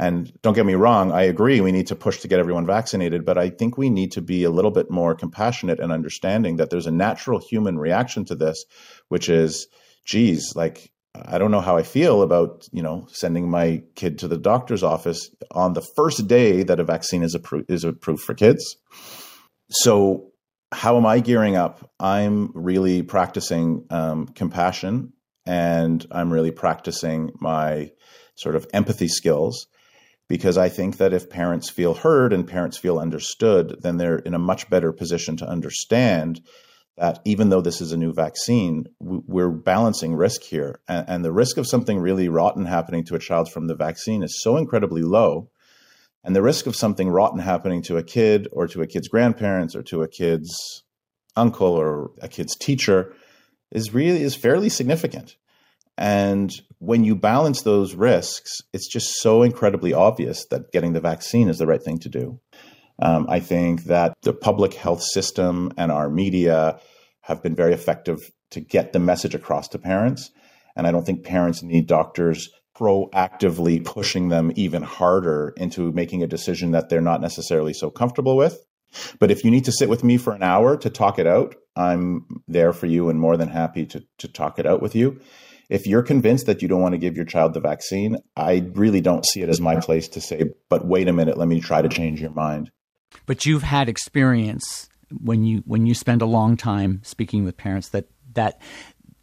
And 0.00 0.32
don't 0.40 0.54
get 0.54 0.64
me 0.64 0.76
wrong, 0.76 1.12
I 1.12 1.24
agree 1.24 1.60
we 1.60 1.72
need 1.72 1.88
to 1.88 1.94
push 1.94 2.20
to 2.20 2.28
get 2.28 2.38
everyone 2.38 2.64
vaccinated, 2.64 3.26
but 3.26 3.36
I 3.36 3.50
think 3.50 3.76
we 3.76 3.90
need 3.90 4.12
to 4.12 4.22
be 4.22 4.44
a 4.44 4.50
little 4.50 4.70
bit 4.70 4.90
more 4.90 5.14
compassionate 5.14 5.78
and 5.78 5.92
understanding 5.92 6.56
that 6.56 6.70
there's 6.70 6.86
a 6.86 6.90
natural 6.90 7.38
human 7.38 7.78
reaction 7.78 8.24
to 8.24 8.34
this, 8.34 8.64
which 9.08 9.28
is 9.28 9.68
geez, 10.06 10.54
like 10.56 10.90
I 11.14 11.36
don't 11.36 11.50
know 11.50 11.60
how 11.60 11.76
I 11.76 11.82
feel 11.82 12.22
about 12.22 12.66
you 12.72 12.82
know 12.82 13.08
sending 13.12 13.50
my 13.50 13.82
kid 13.94 14.20
to 14.20 14.28
the 14.28 14.38
doctor's 14.38 14.82
office 14.82 15.28
on 15.50 15.74
the 15.74 15.82
first 15.82 16.26
day 16.26 16.62
that 16.62 16.80
a 16.80 16.84
vaccine 16.84 17.22
is 17.22 17.34
approved 17.34 17.70
is 17.70 17.84
approved 17.84 18.22
for 18.22 18.32
kids. 18.32 18.76
So 19.68 20.30
how 20.72 20.96
am 20.96 21.04
I 21.04 21.20
gearing 21.20 21.56
up? 21.56 21.90
I'm 22.00 22.52
really 22.54 23.02
practicing 23.02 23.84
um, 23.90 24.28
compassion, 24.28 25.12
and 25.44 26.06
I'm 26.10 26.32
really 26.32 26.52
practicing 26.52 27.32
my 27.38 27.90
sort 28.34 28.56
of 28.56 28.66
empathy 28.72 29.08
skills 29.08 29.66
because 30.30 30.56
I 30.56 30.68
think 30.68 30.98
that 30.98 31.12
if 31.12 31.28
parents 31.28 31.68
feel 31.68 31.92
heard 31.92 32.32
and 32.32 32.46
parents 32.46 32.78
feel 32.78 33.00
understood, 33.00 33.74
then 33.80 33.96
they're 33.96 34.20
in 34.20 34.32
a 34.32 34.38
much 34.38 34.70
better 34.70 34.92
position 34.92 35.36
to 35.38 35.48
understand 35.48 36.40
that 36.96 37.18
even 37.24 37.48
though 37.48 37.60
this 37.60 37.80
is 37.80 37.90
a 37.90 37.96
new 37.96 38.12
vaccine, 38.12 38.84
we're 39.00 39.50
balancing 39.50 40.14
risk 40.14 40.42
here. 40.42 40.78
And, 40.86 41.24
the 41.24 41.32
risk 41.32 41.56
of 41.56 41.66
something 41.66 41.98
really 41.98 42.28
rotten 42.28 42.64
happening 42.64 43.04
to 43.06 43.16
a 43.16 43.18
child 43.18 43.50
from 43.50 43.66
the 43.66 43.74
vaccine 43.74 44.22
is 44.22 44.40
so 44.40 44.56
incredibly 44.56 45.02
low. 45.02 45.50
And 46.22 46.36
the 46.36 46.42
risk 46.42 46.68
of 46.68 46.76
something 46.76 47.08
rotten 47.08 47.40
happening 47.40 47.82
to 47.82 47.96
a 47.96 48.04
kid 48.04 48.46
or 48.52 48.68
to 48.68 48.82
a 48.82 48.86
kid's 48.86 49.08
grandparents 49.08 49.74
or 49.74 49.82
to 49.82 50.02
a 50.02 50.08
kid's 50.08 50.84
uncle 51.34 51.72
or 51.72 52.12
a 52.22 52.28
kid's 52.28 52.54
teacher 52.54 53.16
is 53.72 53.92
really 53.92 54.22
is 54.22 54.36
fairly 54.36 54.68
significant. 54.68 55.34
And 56.00 56.50
when 56.78 57.04
you 57.04 57.14
balance 57.14 57.60
those 57.60 57.94
risks, 57.94 58.62
it's 58.72 58.88
just 58.88 59.20
so 59.20 59.42
incredibly 59.42 59.92
obvious 59.92 60.46
that 60.50 60.72
getting 60.72 60.94
the 60.94 61.00
vaccine 61.00 61.50
is 61.50 61.58
the 61.58 61.66
right 61.66 61.82
thing 61.82 61.98
to 61.98 62.08
do. 62.08 62.40
Um, 63.02 63.26
I 63.28 63.40
think 63.40 63.84
that 63.84 64.14
the 64.22 64.32
public 64.32 64.72
health 64.72 65.02
system 65.02 65.72
and 65.76 65.92
our 65.92 66.08
media 66.08 66.80
have 67.20 67.42
been 67.42 67.54
very 67.54 67.74
effective 67.74 68.18
to 68.52 68.60
get 68.60 68.94
the 68.94 68.98
message 68.98 69.34
across 69.34 69.68
to 69.68 69.78
parents. 69.78 70.30
And 70.74 70.86
I 70.86 70.90
don't 70.90 71.04
think 71.04 71.22
parents 71.22 71.62
need 71.62 71.86
doctors 71.86 72.48
proactively 72.74 73.84
pushing 73.84 74.30
them 74.30 74.52
even 74.56 74.82
harder 74.82 75.52
into 75.58 75.92
making 75.92 76.22
a 76.22 76.26
decision 76.26 76.70
that 76.70 76.88
they're 76.88 77.02
not 77.02 77.20
necessarily 77.20 77.74
so 77.74 77.90
comfortable 77.90 78.38
with. 78.38 78.58
But 79.18 79.30
if 79.30 79.44
you 79.44 79.50
need 79.50 79.66
to 79.66 79.72
sit 79.72 79.90
with 79.90 80.02
me 80.02 80.16
for 80.16 80.32
an 80.32 80.42
hour 80.42 80.78
to 80.78 80.88
talk 80.88 81.18
it 81.18 81.26
out, 81.26 81.56
I'm 81.76 82.26
there 82.48 82.72
for 82.72 82.86
you 82.86 83.10
and 83.10 83.20
more 83.20 83.36
than 83.36 83.48
happy 83.48 83.84
to, 83.86 84.02
to 84.18 84.28
talk 84.28 84.58
it 84.58 84.66
out 84.66 84.80
with 84.80 84.94
you. 84.94 85.20
If 85.70 85.86
you're 85.86 86.02
convinced 86.02 86.46
that 86.46 86.62
you 86.62 86.68
don't 86.68 86.82
want 86.82 86.94
to 86.94 86.98
give 86.98 87.16
your 87.16 87.24
child 87.24 87.54
the 87.54 87.60
vaccine, 87.60 88.16
I 88.36 88.68
really 88.74 89.00
don't 89.00 89.24
see 89.24 89.40
it 89.40 89.48
as 89.48 89.60
my 89.60 89.78
place 89.78 90.08
to 90.08 90.20
say, 90.20 90.50
but 90.68 90.84
wait 90.84 91.06
a 91.08 91.12
minute, 91.12 91.38
let 91.38 91.46
me 91.46 91.60
try 91.60 91.80
to 91.80 91.88
change 91.88 92.20
your 92.20 92.32
mind. 92.32 92.72
But 93.24 93.46
you've 93.46 93.62
had 93.62 93.88
experience 93.88 94.88
when 95.22 95.44
you 95.44 95.62
when 95.66 95.86
you 95.86 95.94
spend 95.94 96.22
a 96.22 96.26
long 96.26 96.56
time 96.56 97.00
speaking 97.04 97.44
with 97.44 97.56
parents 97.56 97.88
that 97.90 98.06
that 98.34 98.60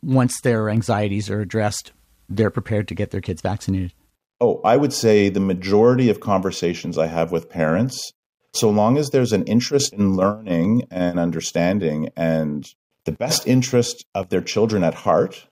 once 0.02 0.40
their 0.42 0.70
anxieties 0.70 1.30
are 1.30 1.42
addressed, 1.42 1.92
they're 2.30 2.50
prepared 2.50 2.88
to 2.88 2.96
get 2.96 3.12
their 3.12 3.22
kids 3.22 3.42
vaccinated. 3.42 3.94
Oh, 4.40 4.62
I 4.64 4.78
would 4.78 4.94
say 4.94 5.30
the 5.30 5.40
majority 5.40 6.10
of 6.10 6.20
conversations 6.20 6.98
I 6.98 7.08
have 7.08 7.32
with 7.32 7.50
parents, 7.50 8.14
so 8.54 8.70
long 8.70 8.98
as 8.98 9.10
there's 9.10 9.34
an 9.34 9.44
interest 9.46 9.94
in 9.94 10.16
learning 10.16 10.84
and 10.92 11.20
understanding 11.20 12.10
and 12.16 12.66
the 13.06 13.12
best 13.12 13.48
interest 13.48 14.06
of 14.14 14.30
their 14.30 14.42
children 14.42 14.84
at 14.84 14.94
heart, 14.94 15.47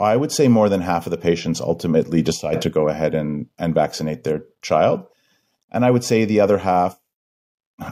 I 0.00 0.16
would 0.16 0.32
say 0.32 0.48
more 0.48 0.68
than 0.68 0.80
half 0.80 1.06
of 1.06 1.10
the 1.10 1.18
patients 1.18 1.60
ultimately 1.60 2.22
decide 2.22 2.62
to 2.62 2.70
go 2.70 2.88
ahead 2.88 3.14
and, 3.14 3.46
and 3.58 3.74
vaccinate 3.74 4.24
their 4.24 4.44
child. 4.62 5.06
And 5.70 5.84
I 5.84 5.90
would 5.90 6.04
say 6.04 6.24
the 6.24 6.40
other 6.40 6.58
half 6.58 6.98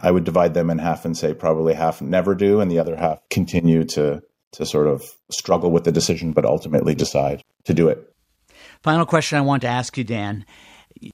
I 0.02 0.10
would 0.10 0.24
divide 0.24 0.54
them 0.54 0.70
in 0.70 0.78
half 0.78 1.04
and 1.04 1.16
say 1.16 1.34
probably 1.34 1.74
half 1.74 2.02
never 2.02 2.34
do, 2.34 2.60
and 2.60 2.70
the 2.70 2.78
other 2.78 2.96
half 2.96 3.26
continue 3.30 3.84
to 3.84 4.22
to 4.52 4.66
sort 4.66 4.86
of 4.86 5.04
struggle 5.30 5.70
with 5.70 5.84
the 5.84 5.92
decision, 5.92 6.32
but 6.32 6.44
ultimately 6.44 6.94
decide 6.94 7.42
to 7.64 7.74
do 7.74 7.88
it. 7.88 8.14
Final 8.82 9.04
question 9.04 9.38
I 9.38 9.42
want 9.42 9.62
to 9.62 9.68
ask 9.68 9.98
you, 9.98 10.04
Dan. 10.04 10.44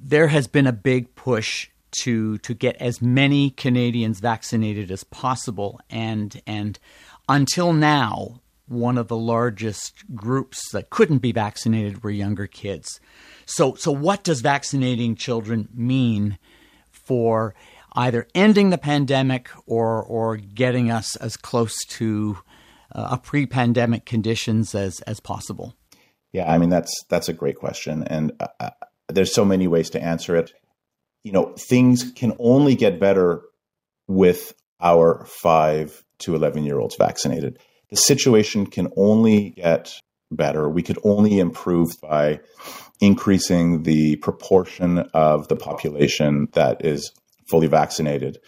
There 0.01 0.29
has 0.29 0.47
been 0.47 0.67
a 0.67 0.73
big 0.73 1.15
push 1.15 1.69
to 2.03 2.39
to 2.39 2.55
get 2.55 2.77
as 2.77 3.01
many 3.01 3.51
Canadians 3.51 4.21
vaccinated 4.21 4.91
as 4.91 5.05
possible, 5.05 5.81
and 5.91 6.41
and 6.47 6.79
until 7.29 7.73
now, 7.73 8.41
one 8.67 8.99
of 8.99 9.09
the 9.09 9.17
largest 9.17 10.05
groups 10.15 10.71
that 10.73 10.91
couldn't 10.91 11.19
be 11.19 11.33
vaccinated 11.33 12.03
were 12.03 12.11
younger 12.11 12.47
kids. 12.47 13.01
So 13.47 13.75
so 13.75 13.93
what 13.93 14.25
does 14.25 14.41
vaccinating 14.41 15.17
children 15.17 15.69
mean 15.75 16.39
for 16.91 17.55
either 17.93 18.27
ending 18.35 18.71
the 18.71 18.79
pandemic 18.79 19.51
or 19.67 20.03
or 20.03 20.37
getting 20.37 20.91
us 20.91 21.17
as 21.17 21.37
close 21.37 21.77
to 21.89 22.39
uh, 22.93 23.09
a 23.13 23.19
pre-pandemic 23.19 24.07
conditions 24.07 24.75
as 24.75 25.01
as 25.03 25.21
possible? 25.21 25.75
Yeah, 26.33 26.53
I 26.53 26.59
mean 26.59 26.71
that's 26.71 27.05
that's 27.09 27.29
a 27.29 27.35
great 27.35 27.57
question, 27.57 28.05
and 28.05 28.33
uh, 28.41 28.49
uh, 28.59 28.71
there's 29.09 29.35
so 29.35 29.45
many 29.45 29.67
ways 29.69 29.91
to 29.91 30.03
answer 30.03 30.37
it. 30.37 30.53
You 31.23 31.33
know, 31.33 31.55
things 31.59 32.13
can 32.13 32.35
only 32.39 32.75
get 32.75 33.01
better 33.01 33.43
with 34.07 34.55
our 34.81 35.25
five 35.27 36.05
to 36.19 36.35
11 36.35 36.65
year 36.65 36.79
olds 36.79 36.97
vaccinated. 36.97 37.59
The 37.95 38.01
situation 38.01 38.67
can 38.67 38.89
only 38.97 39.51
get 39.51 40.01
better. 40.33 40.69
We 40.69 40.83
could 40.83 40.99
only 41.05 41.39
improve 41.39 41.93
by 42.03 42.41
increasing 43.01 43.85
the 43.85 44.17
proportion 44.17 44.99
of 45.15 45.47
the 45.47 45.55
population 45.55 46.49
that 46.55 46.85
is 46.85 47.13
fully 47.47 47.69
vaccinated. 47.69 48.39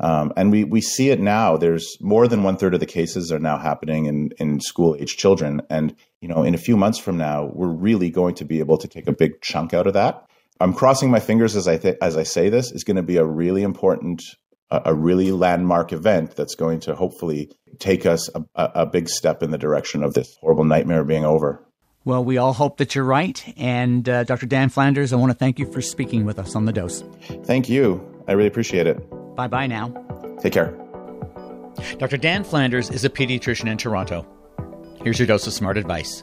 Um, 0.00 0.32
and 0.36 0.50
we, 0.50 0.64
we 0.64 0.80
see 0.80 1.10
it 1.10 1.20
now. 1.20 1.56
There's 1.56 1.96
more 2.00 2.26
than 2.26 2.42
one 2.42 2.56
third 2.56 2.74
of 2.74 2.80
the 2.80 2.86
cases 2.86 3.30
are 3.30 3.38
now 3.38 3.56
happening 3.56 4.06
in, 4.06 4.30
in 4.38 4.58
school 4.58 4.96
age 4.98 5.16
children. 5.16 5.62
And, 5.70 5.94
you 6.20 6.26
know, 6.26 6.42
in 6.42 6.56
a 6.56 6.58
few 6.58 6.76
months 6.76 6.98
from 6.98 7.16
now, 7.16 7.52
we're 7.54 7.68
really 7.68 8.10
going 8.10 8.34
to 8.34 8.44
be 8.44 8.58
able 8.58 8.78
to 8.78 8.88
take 8.88 9.06
a 9.06 9.12
big 9.12 9.40
chunk 9.42 9.72
out 9.72 9.86
of 9.86 9.94
that. 9.94 10.26
I'm 10.60 10.74
crossing 10.74 11.08
my 11.08 11.20
fingers 11.20 11.54
as 11.54 11.68
I, 11.68 11.78
th- 11.78 11.98
as 12.02 12.16
I 12.16 12.24
say 12.24 12.48
this 12.48 12.72
is 12.72 12.82
going 12.82 12.96
to 12.96 13.04
be 13.04 13.18
a 13.18 13.24
really 13.24 13.62
important, 13.62 14.24
a, 14.70 14.82
a 14.86 14.94
really 14.94 15.32
landmark 15.32 15.92
event 15.92 16.36
that's 16.36 16.54
going 16.54 16.80
to 16.80 16.94
hopefully 16.94 17.50
take 17.78 18.06
us 18.06 18.28
a, 18.34 18.42
a 18.54 18.86
big 18.86 19.08
step 19.08 19.42
in 19.42 19.50
the 19.50 19.58
direction 19.58 20.02
of 20.02 20.14
this 20.14 20.36
horrible 20.40 20.64
nightmare 20.64 21.04
being 21.04 21.24
over. 21.24 21.64
Well, 22.04 22.24
we 22.24 22.38
all 22.38 22.52
hope 22.52 22.78
that 22.78 22.94
you're 22.94 23.04
right. 23.04 23.42
And 23.58 24.08
uh, 24.08 24.24
Dr. 24.24 24.46
Dan 24.46 24.70
Flanders, 24.70 25.12
I 25.12 25.16
want 25.16 25.30
to 25.30 25.36
thank 25.36 25.58
you 25.58 25.70
for 25.70 25.82
speaking 25.82 26.24
with 26.24 26.38
us 26.38 26.56
on 26.56 26.64
the 26.64 26.72
dose. 26.72 27.04
Thank 27.44 27.68
you. 27.68 28.02
I 28.26 28.32
really 28.32 28.48
appreciate 28.48 28.86
it. 28.86 28.98
Bye 29.36 29.48
bye 29.48 29.66
now. 29.66 29.92
Take 30.40 30.52
care. 30.52 30.76
Dr. 31.98 32.16
Dan 32.16 32.44
Flanders 32.44 32.90
is 32.90 33.04
a 33.04 33.10
pediatrician 33.10 33.68
in 33.68 33.76
Toronto. 33.78 34.26
Here's 35.02 35.18
your 35.18 35.26
dose 35.26 35.46
of 35.46 35.52
smart 35.52 35.76
advice. 35.76 36.22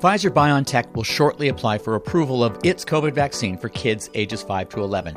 Pfizer 0.00 0.30
BioNTech 0.30 0.94
will 0.94 1.04
shortly 1.04 1.48
apply 1.48 1.78
for 1.78 1.94
approval 1.94 2.44
of 2.44 2.58
its 2.64 2.84
COVID 2.84 3.12
vaccine 3.12 3.56
for 3.56 3.68
kids 3.68 4.10
ages 4.14 4.42
5 4.42 4.68
to 4.70 4.80
11. 4.82 5.16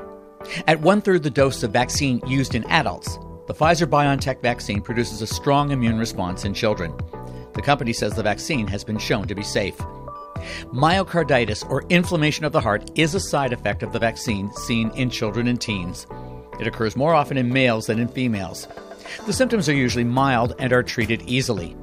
At 0.67 0.81
one 0.81 1.01
third 1.01 1.23
the 1.23 1.29
dose 1.29 1.63
of 1.63 1.71
vaccine 1.71 2.21
used 2.27 2.55
in 2.55 2.63
adults, 2.65 3.17
the 3.47 3.53
Pfizer 3.53 3.87
BioNTech 3.87 4.41
vaccine 4.41 4.81
produces 4.81 5.21
a 5.21 5.27
strong 5.27 5.71
immune 5.71 5.97
response 5.97 6.45
in 6.45 6.53
children. 6.53 6.93
The 7.53 7.61
company 7.61 7.93
says 7.93 8.13
the 8.13 8.23
vaccine 8.23 8.67
has 8.67 8.83
been 8.83 8.97
shown 8.97 9.27
to 9.27 9.35
be 9.35 9.43
safe. 9.43 9.77
Myocarditis, 10.73 11.69
or 11.69 11.83
inflammation 11.89 12.45
of 12.45 12.51
the 12.51 12.61
heart, 12.61 12.89
is 12.95 13.13
a 13.13 13.19
side 13.19 13.53
effect 13.53 13.83
of 13.83 13.91
the 13.91 13.99
vaccine 13.99 14.51
seen 14.53 14.89
in 14.91 15.09
children 15.09 15.47
and 15.47 15.59
teens. 15.59 16.07
It 16.59 16.67
occurs 16.67 16.95
more 16.95 17.13
often 17.13 17.37
in 17.37 17.51
males 17.51 17.87
than 17.87 17.99
in 17.99 18.07
females. 18.07 18.67
The 19.25 19.33
symptoms 19.33 19.67
are 19.67 19.73
usually 19.73 20.03
mild 20.03 20.55
and 20.59 20.71
are 20.71 20.83
treated 20.83 21.21
easily. 21.23 21.75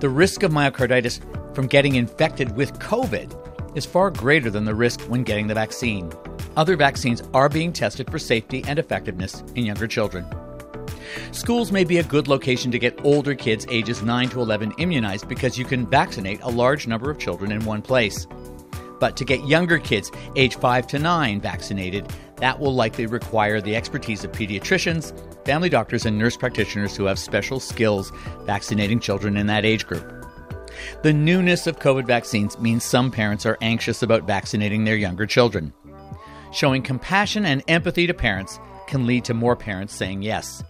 The 0.00 0.08
risk 0.08 0.42
of 0.42 0.52
myocarditis 0.52 1.20
from 1.54 1.66
getting 1.66 1.94
infected 1.94 2.56
with 2.56 2.78
COVID 2.78 3.76
is 3.76 3.86
far 3.86 4.10
greater 4.10 4.50
than 4.50 4.64
the 4.64 4.74
risk 4.74 5.00
when 5.02 5.22
getting 5.22 5.46
the 5.46 5.54
vaccine. 5.54 6.10
Other 6.56 6.76
vaccines 6.76 7.22
are 7.32 7.48
being 7.48 7.72
tested 7.72 8.10
for 8.10 8.18
safety 8.18 8.64
and 8.66 8.78
effectiveness 8.78 9.42
in 9.54 9.66
younger 9.66 9.88
children. 9.88 10.24
Schools 11.32 11.72
may 11.72 11.84
be 11.84 11.98
a 11.98 12.04
good 12.04 12.28
location 12.28 12.70
to 12.70 12.78
get 12.78 13.04
older 13.04 13.34
kids 13.34 13.66
ages 13.68 14.02
9 14.02 14.28
to 14.30 14.40
11 14.40 14.72
immunized 14.78 15.28
because 15.28 15.58
you 15.58 15.64
can 15.64 15.86
vaccinate 15.86 16.40
a 16.42 16.48
large 16.48 16.86
number 16.86 17.10
of 17.10 17.18
children 17.18 17.50
in 17.52 17.64
one 17.64 17.82
place. 17.82 18.26
But 19.00 19.16
to 19.16 19.24
get 19.24 19.46
younger 19.46 19.78
kids, 19.78 20.10
age 20.36 20.56
5 20.56 20.86
to 20.88 20.98
9, 20.98 21.40
vaccinated, 21.40 22.12
that 22.36 22.58
will 22.58 22.74
likely 22.74 23.06
require 23.06 23.60
the 23.60 23.76
expertise 23.76 24.24
of 24.24 24.32
pediatricians, 24.32 25.12
family 25.44 25.68
doctors, 25.68 26.06
and 26.06 26.18
nurse 26.18 26.36
practitioners 26.36 26.96
who 26.96 27.04
have 27.04 27.18
special 27.18 27.60
skills 27.60 28.12
vaccinating 28.44 29.00
children 29.00 29.36
in 29.36 29.46
that 29.48 29.64
age 29.64 29.86
group. 29.86 30.10
The 31.02 31.12
newness 31.12 31.66
of 31.66 31.78
COVID 31.78 32.06
vaccines 32.06 32.58
means 32.58 32.84
some 32.84 33.10
parents 33.10 33.46
are 33.46 33.58
anxious 33.60 34.02
about 34.02 34.26
vaccinating 34.26 34.84
their 34.84 34.96
younger 34.96 35.26
children. 35.26 35.72
Showing 36.54 36.82
compassion 36.82 37.44
and 37.44 37.64
empathy 37.66 38.06
to 38.06 38.14
parents 38.14 38.60
can 38.86 39.06
lead 39.06 39.24
to 39.24 39.34
more 39.34 39.56
parents 39.56 39.92
saying 39.92 40.22
yes. 40.22 40.62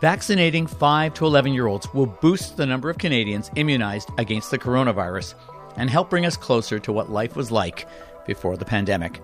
Vaccinating 0.00 0.66
5 0.66 1.14
to 1.14 1.24
11 1.24 1.52
year 1.52 1.68
olds 1.68 1.86
will 1.94 2.06
boost 2.06 2.56
the 2.56 2.66
number 2.66 2.90
of 2.90 2.98
Canadians 2.98 3.48
immunized 3.54 4.10
against 4.18 4.50
the 4.50 4.58
coronavirus 4.58 5.34
and 5.76 5.88
help 5.88 6.10
bring 6.10 6.26
us 6.26 6.36
closer 6.36 6.80
to 6.80 6.92
what 6.92 7.12
life 7.12 7.36
was 7.36 7.52
like 7.52 7.86
before 8.26 8.56
the 8.56 8.64
pandemic. 8.64 9.20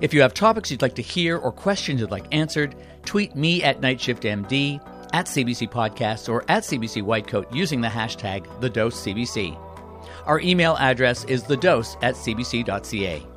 If 0.00 0.14
you 0.14 0.22
have 0.22 0.32
topics 0.32 0.70
you'd 0.70 0.80
like 0.80 0.94
to 0.94 1.02
hear 1.02 1.36
or 1.36 1.52
questions 1.52 2.00
you'd 2.00 2.10
like 2.10 2.34
answered, 2.34 2.74
tweet 3.04 3.36
me 3.36 3.62
at 3.62 3.82
NightShiftMD, 3.82 4.80
at 5.12 5.26
CBC 5.26 5.70
Podcasts, 5.70 6.32
or 6.32 6.42
at 6.48 6.62
CBC 6.62 7.02
Whitecoat 7.02 7.54
using 7.54 7.82
the 7.82 7.88
hashtag 7.88 8.46
TheDoseCBC. 8.60 9.58
Our 10.24 10.40
email 10.40 10.76
address 10.78 11.24
is 11.24 11.44
thedose 11.44 11.96
at 12.02 12.14
cbc.ca. 12.14 13.35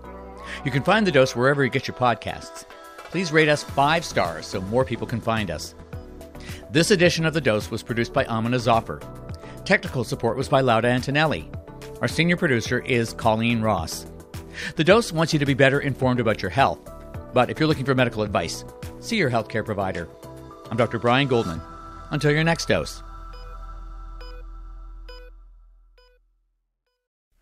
You 0.65 0.71
can 0.71 0.83
find 0.83 1.05
The 1.05 1.12
Dose 1.12 1.35
wherever 1.35 1.63
you 1.63 1.69
get 1.69 1.88
your 1.88 1.97
podcasts. 1.97 2.65
Please 2.97 3.31
rate 3.31 3.49
us 3.49 3.63
five 3.63 4.05
stars 4.05 4.45
so 4.45 4.62
more 4.62 4.85
people 4.85 5.07
can 5.07 5.21
find 5.21 5.49
us. 5.49 5.75
This 6.71 6.91
edition 6.91 7.25
of 7.25 7.33
The 7.33 7.41
Dose 7.41 7.71
was 7.71 7.83
produced 7.83 8.13
by 8.13 8.25
Amina 8.25 8.59
Zafar. 8.59 9.01
Technical 9.65 10.03
support 10.03 10.38
was 10.38 10.49
by 10.49 10.62
Lauda 10.62 10.88
Antonelli. 10.88 11.49
Our 12.01 12.07
senior 12.07 12.38
producer 12.38 12.79
is 12.79 13.13
Colleen 13.13 13.62
Ross. 13.62 14.05
The 14.75 14.83
Dose 14.83 15.12
wants 15.12 15.33
you 15.33 15.39
to 15.39 15.45
be 15.45 15.53
better 15.53 15.79
informed 15.79 16.19
about 16.19 16.41
your 16.41 16.51
health. 16.51 16.79
But 17.33 17.49
if 17.49 17.59
you're 17.59 17.67
looking 17.67 17.85
for 17.85 17.95
medical 17.95 18.23
advice, 18.23 18.63
see 18.99 19.17
your 19.17 19.29
healthcare 19.29 19.65
provider. 19.65 20.07
I'm 20.69 20.77
Dr. 20.77 20.99
Brian 20.99 21.27
Goldman. 21.27 21.62
Until 22.12 22.31
your 22.31 22.43
next 22.43 22.67
dose. 22.67 23.01